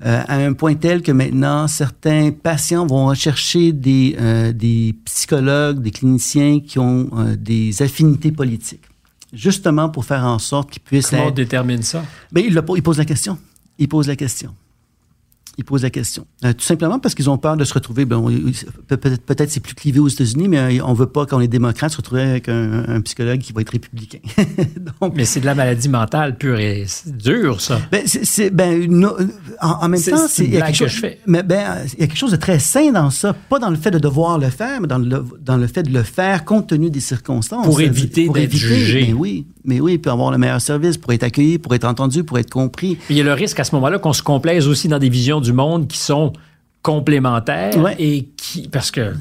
[0.05, 5.81] Euh, à un point tel que maintenant, certains patients vont rechercher des, euh, des psychologues,
[5.81, 8.83] des cliniciens qui ont euh, des affinités politiques,
[9.31, 12.03] justement pour faire en sorte qu'ils puissent Comment on détermine ça?
[12.31, 13.37] Ben, ils, le po- ils posent la question.
[13.77, 14.53] Ils posent la question.
[15.57, 16.27] Ils posent la question.
[16.43, 18.03] Euh, tout simplement parce qu'ils ont peur de se retrouver.
[18.05, 18.21] Ben,
[18.87, 21.47] peut- peut-être peut-être c'est plus clivé aux États-Unis, mais on veut pas, quand on est
[21.47, 24.19] démocrate, se retrouver avec un, un psychologue qui va être républicain.
[25.01, 27.79] Donc, Mais c'est de la maladie mentale pure et dur, ça.
[27.91, 29.15] ben, c'est, ben, no-
[29.61, 31.19] en, en même temps, c'est une il y a blague quelque que chose- je fais.
[31.25, 33.77] Mais ben, il y a quelque chose de très sain dans ça, pas dans le
[33.77, 36.67] fait de devoir le faire, mais dans le, dans le fait de le faire compte
[36.67, 37.65] tenu des circonstances.
[37.65, 39.05] Pour éviter d'être jugé.
[39.07, 42.23] Mais oui, mais oui, puis avoir le meilleur service, pour être accueilli, pour être entendu,
[42.23, 42.97] pour être compris.
[43.09, 45.41] Il y a le risque à ce moment-là qu'on se complaise aussi dans des visions
[45.41, 46.33] du monde qui sont
[46.81, 47.95] complémentaires Ouais.
[47.99, 48.67] et qui.
[48.67, 49.13] Parce que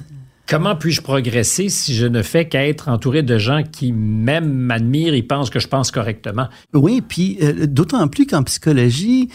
[0.47, 5.23] comment puis-je progresser si je ne fais qu'être entouré de gens qui même m'admirent et
[5.23, 6.49] pensent que je pense correctement?
[6.75, 9.31] Oui, puis euh, d'autant plus qu'en psychologie,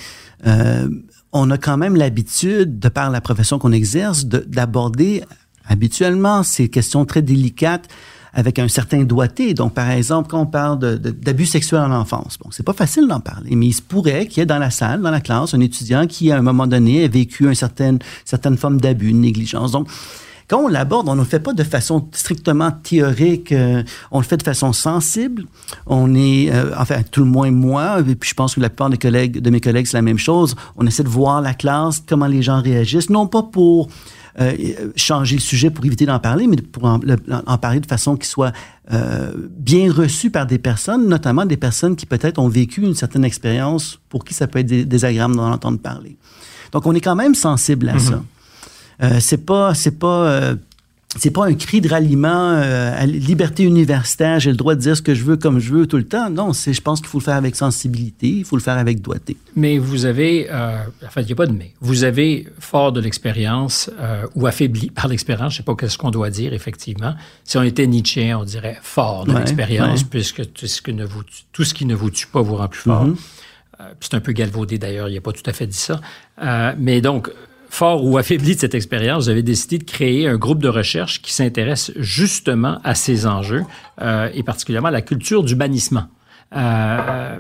[0.46, 0.88] euh,
[1.32, 5.24] on a quand même l'habitude, de par la profession qu'on exerce, de- d'aborder
[5.68, 7.88] habituellement ces questions très délicates
[8.34, 9.54] avec un certain doigté.
[9.54, 12.74] Donc, par exemple, quand on parle de- de- d'abus sexuels en enfance, bon, c'est pas
[12.74, 15.22] facile d'en parler, mais il se pourrait qu'il y ait dans la salle, dans la
[15.22, 18.00] classe, un étudiant qui, à un moment donné, a vécu une certaine,
[18.58, 19.72] forme d'abus, une négligence.
[19.72, 19.88] Donc,
[20.48, 24.26] quand on l'aborde, on ne le fait pas de façon strictement théorique, euh, on le
[24.26, 25.46] fait de façon sensible.
[25.86, 28.90] On est, euh, enfin, tout le moins moi, et puis je pense que la plupart
[28.90, 30.56] des collègues, de mes collègues, c'est la même chose.
[30.76, 33.90] On essaie de voir la classe, comment les gens réagissent, non pas pour
[34.40, 34.54] euh,
[34.96, 38.16] changer le sujet pour éviter d'en parler, mais pour en, le- en parler de façon
[38.16, 38.52] qui soit
[38.94, 43.26] euh, bien reçue par des personnes, notamment des personnes qui peut-être ont vécu une certaine
[43.26, 46.18] expérience pour qui ça peut être dé- désagréable d'en entendre parler.
[46.72, 48.24] Donc, on est quand même sensible à ça.
[49.02, 50.26] Euh, c'est pas, c'est pas,
[51.18, 54.40] c'est pas un cri de ralliement euh, à liberté universitaire.
[54.40, 56.30] J'ai le droit de dire ce que je veux comme je veux tout le temps.
[56.30, 59.02] Non, c'est, je pense qu'il faut le faire avec sensibilité, il faut le faire avec
[59.02, 59.36] doigté.
[59.56, 63.02] Mais vous avez, euh, enfin, il n'y a pas de mais, vous avez fort de
[63.02, 67.16] l'expérience euh, ou affaibli par l'expérience, je ne sais pas qu'est-ce qu'on doit dire, effectivement.
[67.44, 70.08] Si on était Nietzsche, on dirait fort de Ouais, l'expérience, ouais.
[70.12, 72.56] puisque tout ce, que ne vous, tue- tout ce qui ne vous tue pas vous
[72.56, 73.06] rend plus fort.
[73.06, 73.16] Mhm.
[73.82, 76.02] Euh, c'est un peu galvaudé d'ailleurs, il n'a pas tout à fait dit ça.
[76.78, 77.32] Mais donc,
[77.70, 81.32] fort ou affaibli de cette expérience, avez décidé de créer un groupe de recherche qui
[81.32, 83.64] s'intéresse justement à ces enjeux
[84.02, 86.06] euh, et particulièrement à la culture du bannissement.
[86.56, 87.40] Euh, euh,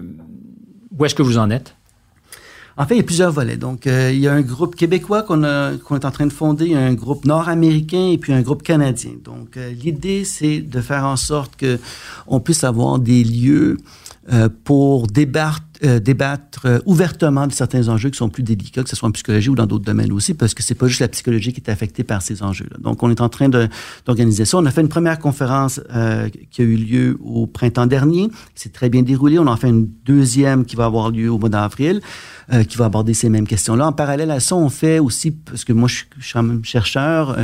[0.97, 1.75] où est-ce que vous en êtes?
[2.77, 3.57] En fait, il y a plusieurs volets.
[3.57, 6.75] Donc, il y a un groupe québécois qu'on est en train de fonder, il y
[6.75, 9.11] a un groupe nord-américain et puis un groupe canadien.
[9.21, 11.77] Donc, l'idée, c'est de faire en sorte que
[12.25, 13.77] on puisse avoir des lieux
[14.63, 18.95] pour débattre, euh, débattre euh, ouvertement de certains enjeux qui sont plus délicats, que ce
[18.95, 21.53] soit en psychologie ou dans d'autres domaines aussi, parce que c'est pas juste la psychologie
[21.53, 22.77] qui est affectée par ces enjeux-là.
[22.79, 24.57] Donc, on est en train d'organiser ça.
[24.57, 28.69] On a fait une première conférence euh, qui a eu lieu au printemps dernier, s'est
[28.69, 29.39] très bien déroulée.
[29.39, 32.01] On en fait une deuxième qui va avoir lieu au mois d'avril,
[32.51, 33.87] euh, qui va aborder ces mêmes questions-là.
[33.87, 37.37] En parallèle à ça, on fait aussi, parce que moi, je, suis- quand même chercheur,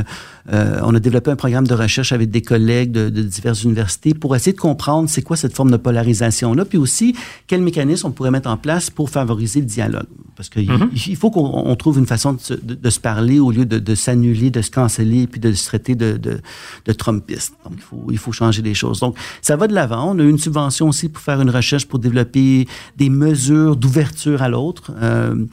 [0.52, 4.14] euh, on a développé un programme de recherche avec des collègues de, de diverses universités
[4.14, 7.16] pour essayer de comprendre c'est quoi cette forme de polarisation-là, puis aussi
[7.46, 10.06] quels mécanismes on pourrait mettre en place pour favoriser le dialogue.
[10.36, 10.68] Parce qu'il
[11.06, 13.64] il faut qu'on on trouve une façon de se, de- de se parler au lieu
[13.64, 16.40] de, de s'annuler, de se canceller, puis de se traiter de, de.
[16.86, 19.00] Donc, il faut, il faut changer les choses.
[19.00, 20.12] Donc, ça va de l'avant.
[20.14, 24.48] On a une subvention aussi pour faire une recherche pour développer des mesures d'ouverture à
[24.48, 25.44] l'autre, euh,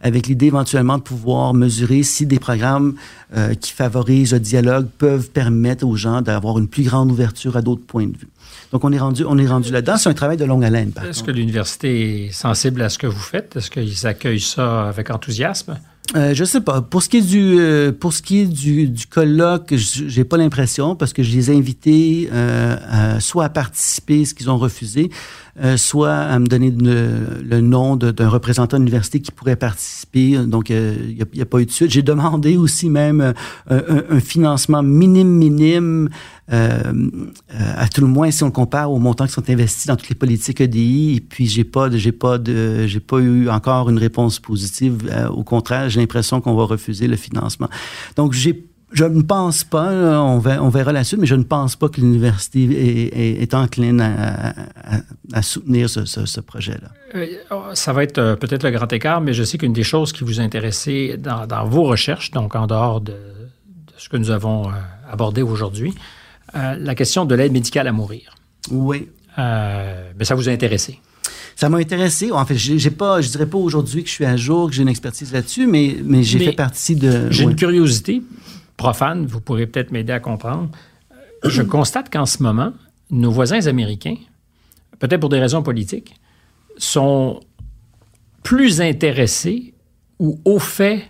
[0.00, 2.94] avec l'idée éventuellement de pouvoir mesurer si des programmes
[3.36, 7.62] euh, qui favorisent le dialogue peuvent permettre aux gens d'avoir une plus grande ouverture à
[7.62, 8.28] d'autres points de vue.
[8.72, 9.96] Donc, on est rendu, on est rendu là-dedans.
[9.96, 13.06] C'est un travail de longue haleine, par Est-ce que l'université est sensible à ce que
[13.06, 13.56] vous faites?
[13.56, 15.78] Est-ce qu'ils accueillent ça avec enthousiasme?
[16.16, 16.80] Euh, je sais pas.
[16.80, 20.36] Pour ce qui est du, euh, pour ce qui est du, du colloque, j'ai pas
[20.36, 22.76] l'impression parce que je les ai invités euh,
[23.16, 25.10] à- soit à participer, ce qu'ils ont refusé,
[25.58, 30.38] euh, soit à me donner le, nom d'un représentant de l'université qui pourrait participer.
[30.38, 31.90] Donc, euh, il n'y a, pas eu de suite.
[31.90, 33.34] J'ai demandé aussi même
[33.70, 36.08] euh, un, financement minime, minime,
[36.48, 40.08] à tout le moins si on le compare aux montants qui sont investis dans toutes
[40.08, 41.16] les politiques EDI.
[41.16, 44.98] Et puis, j'ai pas, j'ai pas j'ai pas eu encore une réponse positive.
[45.32, 47.68] Au contraire, j'ai l'impression qu'on va refuser le financement.
[48.16, 51.44] Donc, j'ai je ne pense pas, on, verra, on verra la suite, mais je ne
[51.44, 55.00] pense pas que l'université est, est, est encline à, à,
[55.32, 56.88] à soutenir ce, ce, ce projet-là.
[57.14, 57.26] Euh,
[57.74, 60.24] Ça va être euh, peut-être le grand écart, mais je sais qu'une des choses qui
[60.24, 64.68] vous intéressait dans, dans vos recherches, donc en dehors de, de ce que nous avons
[64.68, 64.72] euh,
[65.10, 65.94] abordé aujourd'hui,
[66.56, 68.34] euh, la question de l'aide médicale à mourir.
[68.70, 69.08] Oui.
[69.38, 70.98] Euh, mais ça vous a intéressé?
[71.54, 72.32] Ça m'a intéressé.
[72.32, 74.82] En fait, j'ai pas, je dirais pas aujourd'hui que je suis à jour, que j'ai
[74.82, 77.30] une expertise là-dessus, mais, mais j'ai fait partie de.
[77.30, 78.22] J'ai une curiosité
[78.84, 80.70] profane, vous pourrez peut-être m'aider à comprendre.
[81.44, 82.72] Je constate qu'en ce moment,
[83.10, 84.16] nos voisins américains,
[84.98, 86.14] peut-être pour des raisons politiques,
[86.78, 87.40] sont
[88.42, 89.74] plus intéressés
[90.18, 91.02] ou au fait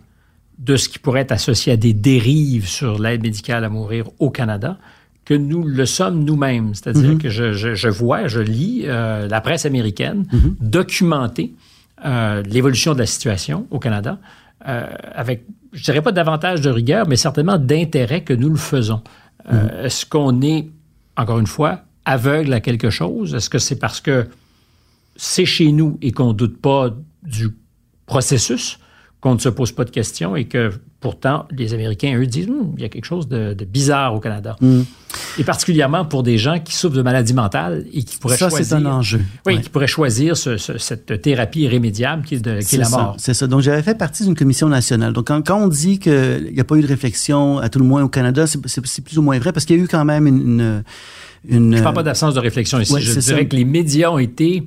[0.59, 4.31] de ce qui pourrait être associé à des dérives sur l'aide médicale à mourir au
[4.31, 4.79] Canada
[5.25, 6.75] que nous le sommes nous-mêmes.
[6.75, 10.27] C'est-à-dire que je, je- je vois, je lis euh, la presse américaine
[10.61, 11.55] documenter
[12.05, 14.19] euh, l'évolution de la situation au Canada
[14.67, 19.03] euh, avec, je dirais pas davantage de rigueur, mais certainement d'intérêt que nous le faisons.
[19.51, 20.69] Euh, Est-ce qu'on est,
[21.17, 23.35] encore une fois, aveugle à quelque chose?
[23.35, 24.29] Est-ce que c'est parce que
[25.17, 26.91] c'est chez nous et qu'on ne doute pas
[27.23, 27.51] du
[28.07, 28.80] processus,
[29.21, 32.73] qu'on ne se pose pas de questions et que pourtant les Américains, eux, disent Hum,
[32.77, 34.57] il y a quelque chose de, de bizarre au Canada.
[35.39, 38.67] Et particulièrement pour des gens qui souffrent de maladies mentales et qui pourraient Ça, choisir.
[38.67, 39.21] c'est un enjeu.
[39.47, 39.61] Oui, Ouais.
[39.61, 42.85] qui pourraient choisir ce- ce- cette thérapie irrémédiable qui est, de- qui est C'est la
[42.85, 43.15] ça, mort.
[43.19, 43.47] C'est ça.
[43.47, 45.13] Donc, j'avais fait partie d'une commission nationale.
[45.13, 47.85] Donc, quand, quand on dit qu'il n'y a pas eu de réflexion, à tout le
[47.85, 48.61] moins au Canada, c'est-
[49.03, 50.37] plus ou moins vrai parce qu'il y a eu quand même une.
[50.41, 50.83] une,
[51.49, 52.93] une- Je ne parle pas d'absence de réflexion ici.
[52.93, 53.45] Ouais, je c'est dirais ça.
[53.47, 54.67] que les médias ont été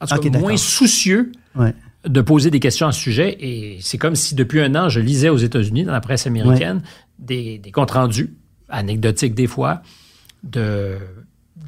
[0.00, 1.74] en tout cas, moins soucieux Ouais.
[2.08, 3.36] De poser des questions à ce sujet.
[3.40, 6.82] Et c'est comme si depuis un an, je lisais aux États-Unis, dans la presse américaine,
[7.18, 8.34] des, des comptes rendus,
[8.68, 9.82] anecdotiques des fois,
[10.42, 10.96] de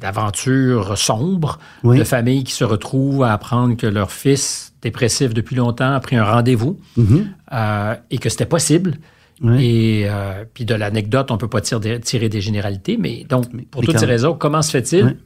[0.01, 1.97] d'aventures sombres, Oui.
[1.99, 6.15] de familles qui se retrouvent à apprendre que leur fils, dépressif depuis longtemps, a pris
[6.15, 7.27] un rendez-vous Mhm.
[7.53, 8.97] euh, et que c'était possible.
[9.41, 9.63] Oui.
[9.65, 12.97] Et euh, puis de l'anecdote, on ne peut pas tirer, tirer des généralités.
[12.97, 15.17] Mais donc, pour mais toutes ces raisons, comment se fait-il?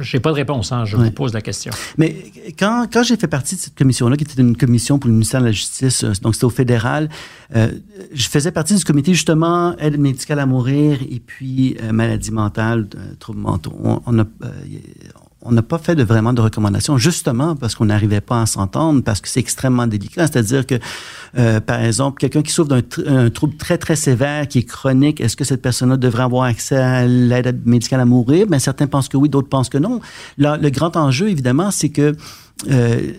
[0.00, 0.72] Je n'ai pas de réponse.
[0.72, 1.04] hein, je Ouais.
[1.06, 1.72] vous pose la question.
[1.96, 5.14] Mais quand, quand j'ai fait partie de cette commission-là, qui était une commission pour le
[5.14, 7.08] ministère de la Justice, euh, donc c'était au fédéral,
[7.54, 7.70] euh,
[8.12, 12.88] je faisais partie du comité justement aide médicale à mourir et puis euh, maladie mentale,
[12.96, 13.74] euh, troubles mentaux.
[13.82, 14.24] On on a,
[15.42, 19.02] on n'a pas fait de vraiment de recommandations, justement parce qu'on n'arrivait pas à s'entendre,
[19.02, 20.26] parce que c'est extrêmement délicat.
[20.26, 20.74] C'est-à-dire que,
[21.38, 24.62] euh, par exemple, quelqu'un qui souffre d'un tr- un trouble très, très sévère, qui est
[24.64, 28.46] chronique, est-ce que cette personne-là devrait avoir accès à l'aide médicale à mourir?
[28.48, 30.00] Ben, certains pensent que oui, d'autres pensent que non.
[30.38, 32.16] Le grand enjeu, évidemment, c'est que,
[32.70, 33.12] euh,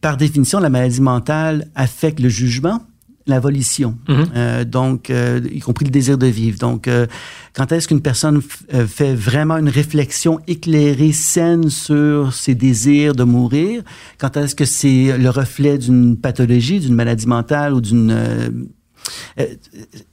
[0.00, 2.80] par définition, la maladie mentale affecte le jugement,
[3.26, 6.58] la volition, Euh, donc euh, y compris le désir de vivre.
[6.58, 7.06] Donc, euh,
[7.54, 13.82] quand est-ce qu'une personne fait vraiment une réflexion éclairée, saine sur ses désirs de mourir?
[14.18, 18.14] Quand est-ce que c'est le reflet d'une pathologie, d'une maladie mentale ou d'une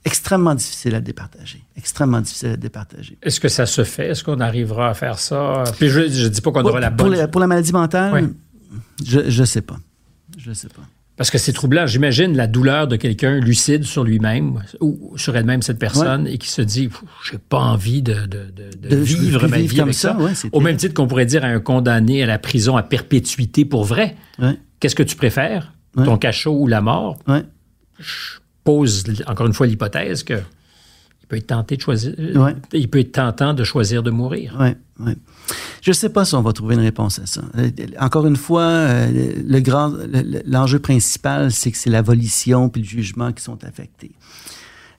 [0.04, 3.18] extrêmement difficile à départager, extrêmement difficile à départager.
[3.22, 4.08] Est-ce que ça se fait?
[4.08, 5.64] Est-ce qu'on arrivera à faire ça?
[5.78, 7.18] Puis je ne dis pas qu'on aura la pour, bonne...
[7.18, 8.24] la, pour la maladie mentale, Ouais.
[9.04, 9.78] je je sais pas,
[10.38, 10.82] je sais pas.
[11.16, 11.86] Parce que c'est troublant.
[11.86, 16.48] J'imagine la douleur de quelqu'un lucide sur lui-même ou sur elle-même, cette personne, et qui
[16.48, 16.88] se dit
[17.30, 19.94] J'ai pas envie de, de- de- de De- je veux vivre ma vie comme avec
[19.94, 20.18] ça, ça.
[20.20, 22.82] ouais, c'est Au même titre qu'on pourrait dire à un condamné à la prison à
[22.82, 25.72] perpétuité pour vrai Ouais, Qu'est-ce que tu préfères?
[25.96, 27.16] Ton cachot ou la mort?
[27.28, 27.44] Ouais.
[28.64, 30.34] Pose encore une fois l'hypothèse que
[31.24, 32.12] il peut être tenté de choisir.
[32.36, 32.54] Ouais.
[32.74, 34.56] Il peut être tentant de choisir de mourir.
[34.60, 34.68] Oui,
[35.00, 35.12] oui.
[35.80, 37.40] Je ne sais pas si on va trouver une réponse à ça.
[37.56, 42.68] Euh, Encore une fois, euh, le grand, le- l'enjeu principal, c'est que c'est la volition
[42.68, 44.12] puis le jugement qui sont affectés.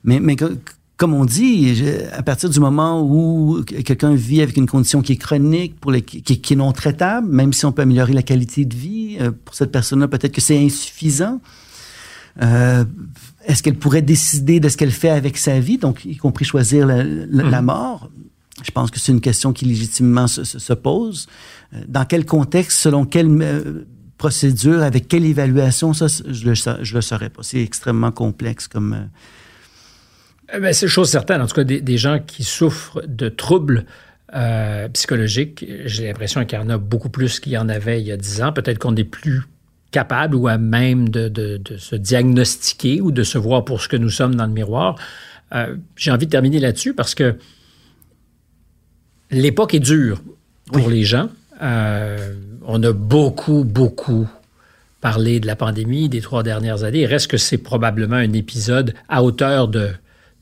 [0.04, 0.50] Mais, mais co-
[0.98, 5.18] comme on dit, à partir du moment où quelqu'un vit avec une condition qui est
[5.18, 8.66] chronique, pour les, qui, qui est non traitable, même si on peut améliorer la qualité
[8.66, 11.40] de vie, euh, pour cette personne-là, peut-être que c'est insuffisant.
[12.42, 12.84] Euh,
[13.46, 16.86] Est-ce qu'elle pourrait décider de ce qu'elle fait avec sa vie, donc y compris choisir
[16.88, 18.10] la, la- la mort?
[18.64, 21.28] Je pense que c'est une question qui légitimement se, se- se pose.
[21.74, 23.86] Euh, Dans quel contexte, selon quelle euh,
[24.18, 27.44] procédure, avec quelle évaluation, ça, je le, je le saurais pas.
[27.44, 28.94] C'est extrêmement complexe comme...
[30.54, 31.42] euh, ben, c'est chose certaine.
[31.42, 33.86] En tout cas, des, des gens qui souffrent de troubles
[34.34, 38.08] euh, psychologiques, j'ai l'impression qu'il y en a beaucoup plus qu'il y en avait il
[38.08, 38.54] y a 10 ans.
[38.54, 39.44] Peut-être qu'on est plus
[39.96, 43.88] capable ou à même de, de, de, se diagnostiquer ou de se voir pour ce
[43.88, 44.98] que nous sommes dans le miroir.
[45.54, 47.38] Euh, J'ai envie de terminer là-dessus parce que
[49.32, 50.22] l'époque est dure
[50.74, 50.96] pour oui.
[50.96, 51.30] les gens.
[51.62, 52.34] Euh,
[52.66, 54.28] on a beaucoup, beaucoup
[55.00, 57.04] parlé de la pandémie des trois dernières années.
[57.04, 59.91] Il reste que c'est probablement un épisode à hauteur de,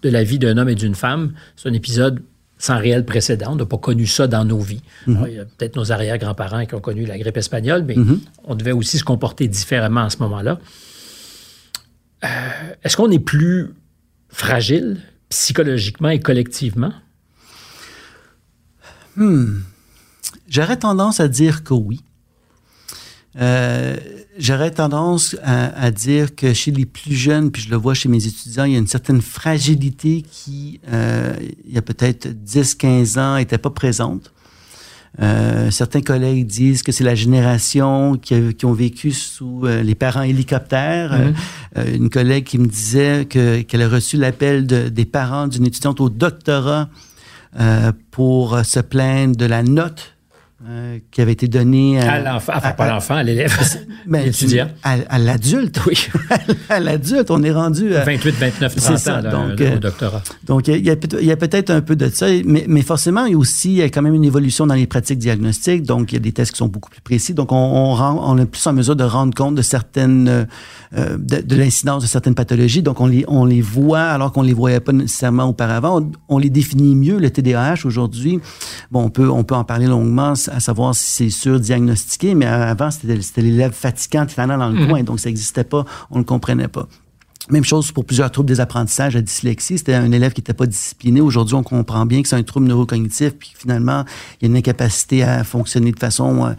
[0.01, 1.33] de la vie d'un homme et d'une femme.
[1.55, 2.23] C'est un épisode
[2.63, 3.51] sans réel précédent.
[3.51, 4.81] On n'a pas connu ça dans nos vies.
[5.05, 5.27] Mm -hmm.
[5.27, 8.19] Il y a peut-être nos arrière-grands-parents qui ont connu la grippe espagnole, mais mm -hmm.
[8.45, 10.53] on devait aussi se comporter différemment à ce moment-là.
[12.23, 12.27] Euh,
[12.83, 13.57] Est-ce qu'on est plus
[14.29, 14.87] fragile
[15.33, 16.93] psychologiquement et collectivement?
[19.17, 19.59] Hmm.
[20.53, 21.99] J'aurais tendance à dire que oui.
[23.45, 23.97] Euh,
[24.37, 28.09] J'aurais tendance à, à, dire que chez les plus jeunes, puis je le vois chez
[28.09, 31.35] mes étudiants, il y a une certaine fragilité qui, euh,
[31.67, 34.31] il y a peut-être 10-15 ans, n'était pas présente.
[35.21, 39.83] Euh, certains collègues disent que c'est la génération qui, a, qui, ont vécu sous euh,
[39.83, 41.13] les parents hélicoptères.
[41.13, 41.33] Mm
[41.75, 41.95] -hmm.
[41.95, 46.01] une collègue qui me disait que qu'elle a reçu l'appel de, des parents d'une étudiante
[46.01, 46.89] au doctorat
[48.09, 50.13] pour se plaindre de la note
[50.65, 53.53] euh, qui avait été donné à, à l'enfant, enfin, pas l'enfant, à l'élève,
[54.07, 54.69] ben, l'étudiant.
[54.81, 56.07] À, à l'adulte, oui.
[56.69, 60.23] à l'adulte, on est rendu à 28, 29, 30 ça, ans là, donc, au doctorat.
[60.45, 63.37] Donc, il y a, peut-être un peu de ça, mais, mais, forcément, il y a
[63.37, 65.83] aussi il y a quand même une évolution dans les pratiques diagnostiques.
[65.83, 67.33] Donc, il y a des tests qui sont beaucoup plus précis.
[67.33, 70.47] Donc, on, on, rend, on est plus en mesure de rendre compte de certaines,
[70.95, 72.83] euh, de, de l'incidence de certaines pathologies.
[72.83, 75.99] Donc, on les, on les voit alors qu'on les voyait pas nécessairement auparavant.
[75.99, 77.17] On, on les définit mieux.
[77.17, 78.39] Le TDAH aujourd'hui,
[78.91, 82.91] bon, on peut, on peut en parler longuement à savoir si c'est surdiagnostiqué, mais avant,
[82.91, 84.87] c'était l'élève fatigant, tannant dans le mmh.
[84.87, 86.87] coin, donc ça n'existait pas, on ne le comprenait pas.
[87.49, 89.77] Même chose pour plusieurs troubles des apprentissages, la dyslexie.
[89.77, 91.19] C'était un élève qui n'était pas discipliné.
[91.19, 94.05] Aujourd'hui, on comprend bien que c'est un trouble neurocognitif, puis finalement,
[94.39, 96.53] il y a une incapacité à fonctionner de façon euh,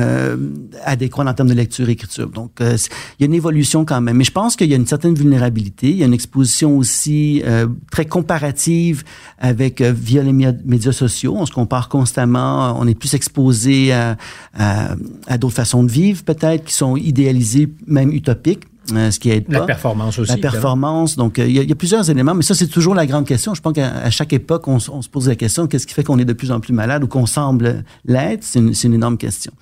[0.00, 0.36] euh,
[0.84, 2.28] adéquate en termes de lecture-écriture.
[2.30, 2.76] Donc, euh,
[3.18, 4.16] il y a une évolution quand même.
[4.16, 5.90] Mais je pense qu'il y a une certaine vulnérabilité.
[5.90, 9.04] Il y a une exposition aussi euh, très comparative
[9.38, 11.36] avec euh, via les médias sociaux.
[11.38, 12.76] On se compare constamment.
[12.80, 14.16] On est plus exposé à,
[14.52, 14.96] à,
[15.28, 18.64] à d'autres façons de vivre, peut-être, qui sont idéalisées, même utopiques.
[18.92, 19.66] Euh, ce qui aide la pas.
[19.66, 20.30] performance aussi.
[20.32, 21.16] La performance.
[21.16, 23.54] Donc, il euh, y, y, a plusieurs éléments, mais ça, c'est toujours la grande question.
[23.54, 26.18] Je pense qu'à chaque époque, on, on, se pose la question qu'est-ce qui fait qu'on
[26.18, 28.44] est de plus en plus malade ou qu'on semble l'être?
[28.44, 29.52] C'est une, une, énorme question.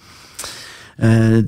[1.02, 1.42] Euh,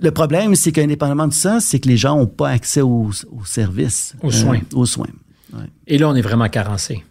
[0.00, 3.44] le problème, c'est qu'indépendamment de ça, c'est que les gens n'ont pas accès aux, aux
[3.44, 4.14] services.
[4.22, 4.60] Aux soins.
[4.74, 5.06] aux soins.
[5.52, 5.66] Ouais.
[5.86, 7.04] Et là, on est vraiment carencé.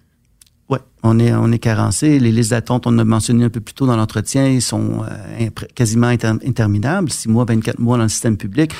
[0.69, 2.19] Oui, on est, on est carencé.
[2.19, 5.49] Les listes d'attente, on a mentionné un peu plus tôt dans l'entretien, ils sont euh,
[5.75, 8.73] quasiment inter interminables, 6 mois, 24 mois dans le système public.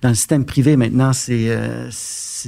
[0.00, 1.90] Dans le système privé, maintenant, c'est euh,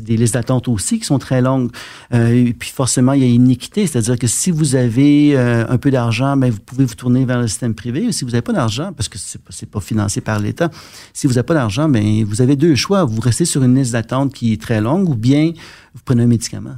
[0.00, 1.70] des listes d'attente aussi qui sont très longues.
[2.12, 5.66] Euh, et puis forcément, il y a une inéquité, c'est-à-dire que si vous avez euh,
[5.68, 8.10] un peu d'argent, ben, vous pouvez vous tourner vers le système privé.
[8.12, 10.70] Si vous n'avez pas d'argent, parce que c'est pas, pas financé par l'État,
[11.12, 13.04] si vous n'avez pas d'argent, ben, vous avez deux choix.
[13.04, 15.52] Vous restez sur une liste d'attente qui est très longue ou bien
[15.94, 16.76] vous prenez un médicament.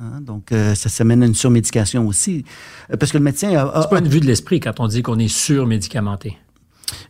[0.00, 0.20] Hein?
[0.20, 2.44] Donc, euh, ça, ça mène à une surmédication aussi.
[2.90, 3.64] Euh, parce que le médecin a...
[3.64, 6.38] a c'est pas une vue de l'esprit quand on dit qu'on est surmédicamenté.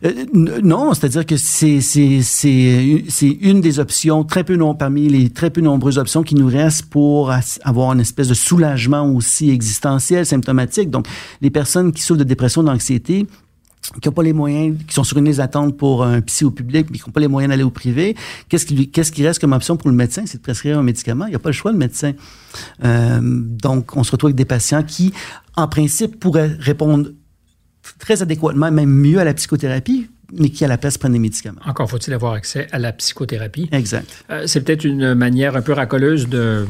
[0.05, 5.49] Euh, non, c'est-à-dire que c'est c'est une des options très peu non parmi les très
[5.49, 7.33] peu nombreuses options qui nous restent pour
[7.63, 10.91] avoir une espèce de soulagement aussi existentiel, symptomatique.
[10.91, 11.07] Donc,
[11.41, 13.25] les personnes qui souffrent de dépression, d'anxiété,
[14.01, 16.51] qui n'ont pas les moyens, qui sont sur une liste d'attente pour un psy au
[16.51, 18.15] public, mais qui n'ont pas les moyens d'aller au privé,
[18.47, 20.23] qu'est-ce qui, qu'est-ce qui reste comme option pour le médecin?
[20.25, 21.25] C'est de prescrire un médicament.
[21.25, 22.13] Il n'y a pas le choix, le médecin.
[22.83, 25.13] Euh, donc, on se retrouve avec des patients qui,
[25.55, 27.09] en principe, pourraient répondre
[27.97, 31.61] très adéquatement, même mieux à la psychothérapie, mais qui à la place prennent des médicaments.
[31.65, 33.67] Encore faut-il avoir accès à la psychothérapie.
[33.71, 34.07] Exact.
[34.29, 36.67] Euh, c'est peut-être une manière un peu racoleuse de,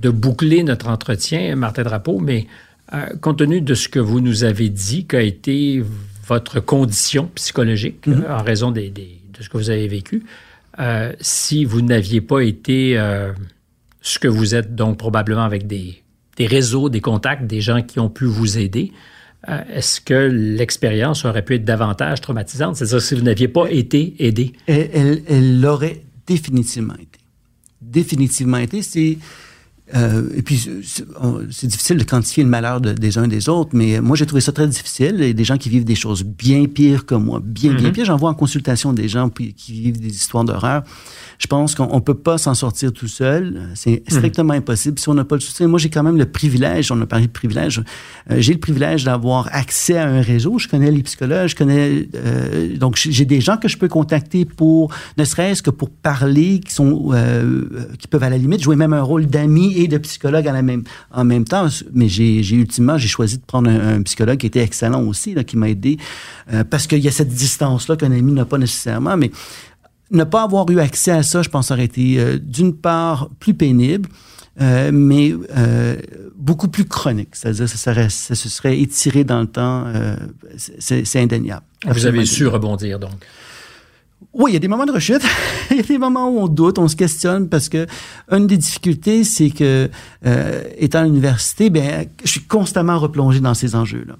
[0.00, 2.46] de boucler notre entretien, Martin Drapeau, mais
[2.94, 5.82] euh, compte tenu de ce que vous nous avez dit, qu'a été
[6.26, 8.30] votre condition psychologique mm -hmm.
[8.30, 10.22] en raison des, des, de ce que vous avez vécu,
[10.78, 13.32] euh, si vous n'aviez pas été euh,
[14.02, 16.02] ce que vous êtes, donc probablement avec des,
[16.36, 18.92] des réseaux, des contacts, des gens qui ont pu vous aider,
[19.48, 22.76] euh, est-ce que l'expérience aurait pu être davantage traumatisante?
[22.76, 24.52] C'est-à-dire si vous n'aviez pas été aidé?
[24.66, 27.20] Elle l'aurait définitivement été.
[27.80, 28.82] Définitivement été.
[28.82, 29.18] C'est
[29.94, 30.68] euh, et puis,
[31.50, 34.40] c'est difficile de quantifier le malheur de, des uns des autres, mais moi, j'ai trouvé
[34.40, 35.16] ça très difficile.
[35.18, 37.76] Il y a des gens qui vivent des choses bien pires que moi, bien, mm
[37.76, 37.80] -hmm.
[37.80, 38.04] bien pires.
[38.06, 40.82] J'en vois en consultation des gens qui vivent des histoires d'horreur.
[41.38, 43.70] Je pense qu'on ne peut pas s'en sortir tout seul.
[43.74, 44.58] C'est strictement mmh.
[44.58, 45.68] impossible si on n'a pas le soutien.
[45.68, 47.82] Moi, j'ai quand même le privilège, on a parlé de privilège,
[48.30, 50.58] euh, j'ai le privilège d'avoir accès à un réseau.
[50.58, 52.08] Je connais les psychologues, je connais...
[52.14, 56.60] Euh, donc, j'ai des gens que je peux contacter pour, ne serait-ce que pour parler,
[56.60, 57.64] qui sont euh,
[57.98, 60.62] qui peuvent à la limite jouer même un rôle d'ami et de psychologue à la
[60.62, 61.66] même, en même temps.
[61.92, 65.44] Mais j'ai ultimement, j'ai choisi de prendre un, un, psychologue qui était excellent aussi, là,
[65.44, 65.98] qui m'a aidé,
[66.52, 69.16] euh, parce qu'il y a cette distance-là qu'un ami n'a pas nécessairement.
[69.16, 69.30] Mais
[70.10, 73.54] ne pas avoir eu accès à ça, je pense, aurait été euh, d'une part plus
[73.54, 74.08] pénible,
[74.60, 75.96] euh, mais euh,
[76.36, 77.30] beaucoup plus chronique.
[77.32, 79.84] C'est-à-dire ça, serait, ça se serait étiré dans le temps.
[79.86, 80.16] Euh,
[80.56, 81.64] c'est c'est indéniable.
[81.86, 83.24] Vous avez su rebondir, donc?
[84.32, 85.22] Oui, il y a des moments de rechute.
[85.70, 87.86] il y a des moments où on doute, on se questionne parce que
[88.30, 89.90] une des difficultés, c'est que
[90.24, 94.16] euh, étant à l'université, ben, je suis constamment replongé dans ces enjeux-là.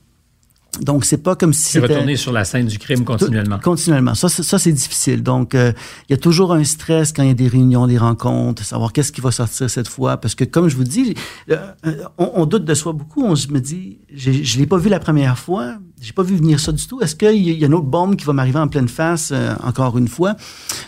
[0.83, 3.59] Donc, c'est pas comme si C'est retourner sur la scène du crime continuellement.
[3.59, 4.15] Continuellement.
[4.15, 5.23] Ça, ça c'est difficile.
[5.23, 5.73] Donc, euh,
[6.09, 8.93] il y a toujours un stress quand il y a des réunions, des rencontres, savoir
[8.93, 10.17] qu'est-ce qui va sortir cette fois.
[10.19, 11.15] Parce que, comme je vous dis,
[11.51, 11.57] euh,
[11.87, 13.25] euh, on, on doute de soi beaucoup.
[13.25, 15.77] On se me dit, je l'ai pas vu la première fois.
[16.01, 17.01] J'ai pas vu venir ça du tout.
[17.01, 18.89] Est-ce qu'il y a- il y a une autre bombe qui va m'arriver en pleine
[18.89, 20.35] face euh, encore une fois?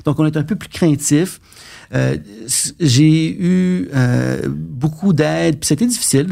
[0.05, 1.41] Donc, on est un peu plus craintif.
[1.95, 2.19] Euh,
[2.81, 6.27] j'ai eu euh, beaucoup d'aide, puis c'était difficile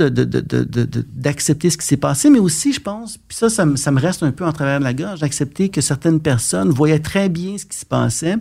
[1.15, 4.33] d'accepter ce qui s'est passé, mais aussi, je pense, puis ça, ça, me- reste un
[4.33, 7.79] peu en travers de la gorge, d'accepter que certaines personnes voyaient très bien ce qui
[7.79, 8.37] se passait,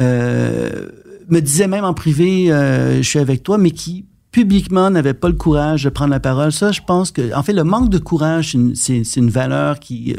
[0.00, 0.88] euh,
[1.28, 5.34] me disaient même en privé, je suis avec toi, mais qui publiquement n'avaient pas le
[5.34, 6.52] courage de prendre la parole.
[6.52, 10.16] Ça, je pense que, en fait, le manque de courage, c'est une, valeur qui,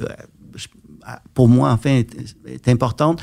[1.34, 2.16] pour moi, enfin, est,
[2.48, 3.22] est importante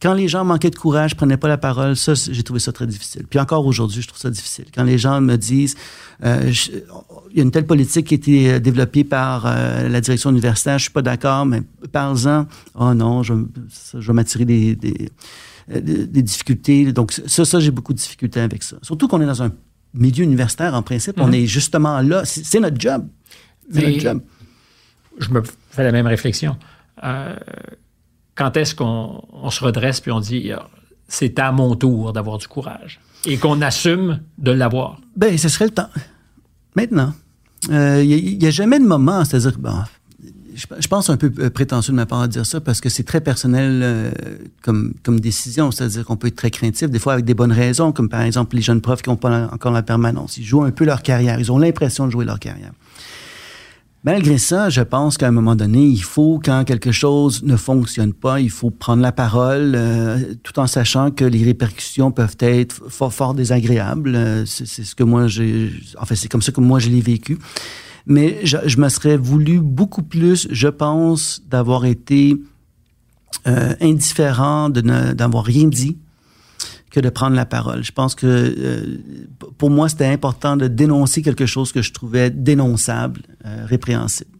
[0.00, 2.86] quand les gens manquaient de courage, prenaient pas la parole, ça, j'ai trouvé ça très
[2.86, 3.24] difficile.
[3.28, 4.66] Puis encore aujourd'hui, je trouve ça difficile.
[4.74, 5.74] Quand les gens me disent,
[6.24, 6.70] euh, je-
[7.30, 10.30] il y a une telle politique qui a été euh, développée par euh, la direction
[10.30, 12.46] universitaire, je suis pas d'accord, mais parle-en.
[12.74, 15.10] Oh non, je, vais m'attirer des, des,
[15.68, 16.92] des- des difficultés.
[16.92, 18.76] Donc ça, ça, j'ai beaucoup de difficultés avec ça.
[18.82, 19.52] Surtout qu'on est dans un
[19.94, 21.16] milieu universitaire, en principe.
[21.18, 22.22] On est justement là.
[22.24, 23.06] C'est notre job.
[23.72, 24.20] C'est notre job.
[25.18, 26.56] Je me fais la même réflexion.
[27.02, 27.34] Euh,
[28.38, 30.68] quand est-ce qu'on on se redresse puis on dit ah,
[31.08, 35.00] c'est à mon tour d'avoir du courage et qu'on assume de l'avoir?
[35.16, 35.90] Ben, ce serait le temps.
[36.76, 37.12] Maintenant.
[37.68, 39.82] Il n'y a, jamais de moment, c'est-à-dire bon,
[40.58, 42.88] je, je pense un peu euh, prétentieux de ma part à dire ça parce que
[42.88, 44.10] c'est très personnel euh,
[44.62, 47.92] comme, comme décision, c'est-à-dire qu'on peut être très craintif, des fois avec des bonnes raisons,
[47.92, 50.36] comme par exemple les jeunes profs qui n'ont pas encore la permanence.
[50.36, 52.72] Ils jouent un peu leur carrière, ils ont l'impression de jouer leur carrière.
[54.04, 58.12] Malgré ça, je pense qu'à un moment donné, il faut, quand quelque chose ne fonctionne
[58.12, 62.80] pas, il faut prendre la parole, euh, tout en sachant que les répercussions peuvent être
[62.88, 64.14] fort, fort désagréables.
[64.14, 67.00] Euh, c'est ce que moi, j'ai, en fait, c'est comme ça que moi je l'ai
[67.00, 67.38] vécu.
[68.06, 72.36] Mais je, je me serais voulu beaucoup plus, je pense, d'avoir été
[73.48, 75.98] euh, indifférent, de ne- d'avoir rien dit
[76.90, 77.84] que de prendre la parole.
[77.84, 78.98] Je pense que euh,
[79.58, 84.30] pour moi, c'était important de dénoncer quelque chose que je trouvais dénonçable, euh, répréhensible.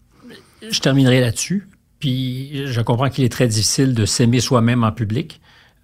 [0.71, 1.69] Je terminerai là-dessus.
[2.01, 5.41] Puis je comprends qu'il est très difficile de s'aimer soi-même en public.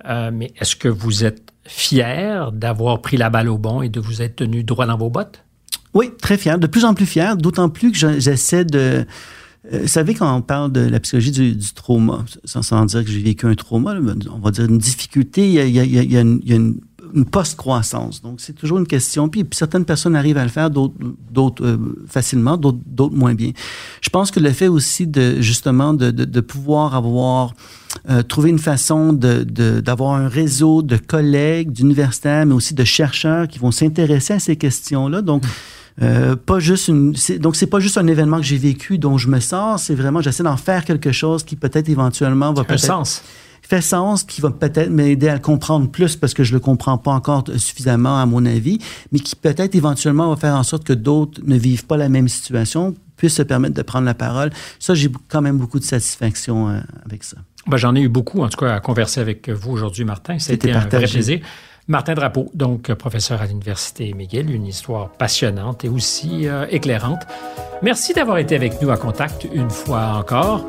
[0.07, 4.01] Euh, mais est-ce que vous êtes fier d'avoir pris la balle au bon et de
[4.01, 5.45] vous être tenu droit dans vos bottes?
[5.95, 9.07] Oui, très fier, de plus en plus fier, d'autant plus que je- j'essaie de...
[9.73, 13.23] Euh, vous savez, quand on parle de la psychologie du, trauma, sans, dire que j'ai
[13.23, 13.97] vécu un trauma,
[14.31, 16.81] on va dire une difficulté, il y a, une,
[17.31, 18.23] post-croissance.
[18.23, 19.29] Donc, c'est toujours une question.
[19.29, 23.53] Puis, certaines personnes arrivent à le faire, d'autres euh, facilement, d'autres moins bien.
[24.01, 27.55] Je pense que le fait aussi de, justement, de, pouvoir avoir
[28.11, 33.61] euh, trouvé une façon d'avoir un réseau de collègues, d'universitaires, mais aussi de chercheurs qui
[33.61, 35.23] vont s'intéresser à ces questions-là.
[35.23, 35.45] Donc,
[36.03, 39.29] euh, pas juste une, donc c'est pas juste un événement que j'ai vécu dont je
[39.29, 43.23] me sors, c'est vraiment j'essaie d'en faire quelque chose qui peut-être éventuellement va peut-être sens.
[43.63, 46.99] fait sens, qui va peut-être m'aider à le comprendre plus parce que je le comprends
[46.99, 48.79] pas encore suffisamment à mon avis,
[49.13, 52.29] mais qui peut-être éventuellement va faire en sorte que d'autres ne vivent pas la même
[52.29, 54.51] situation puissent se permettre de prendre la parole.
[54.81, 57.37] Ça, j'ai quand même beaucoup de satisfaction euh, avec ça.
[57.69, 60.41] Ben, J'en ai eu beaucoup, en tout cas, à converser avec vous aujourd'hui, Martin.
[60.41, 61.41] C'était un vrai plaisir.
[61.87, 67.23] Martin Drapeau, donc professeur à l'Université McGill, une histoire passionnante et aussi euh, éclairante.
[67.83, 70.65] Merci d'avoir été avec nous à Contact une fois encore.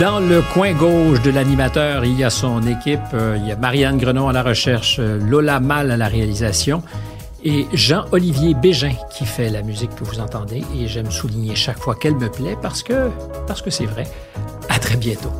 [0.00, 3.00] Dans le coin gauche de l'animateur, il y a son équipe.
[3.12, 6.82] Euh, il y a Marianne Grenon à la recherche, euh, Lola Mal à la réalisation
[7.44, 10.62] et Jean-Olivier Bégin qui fait la musique que vous entendez.
[10.74, 13.10] Et j'aime souligner chaque fois qu'elle me plaît parce que
[13.46, 14.04] parce que c'est vrai.
[14.70, 15.32] À très bientôt.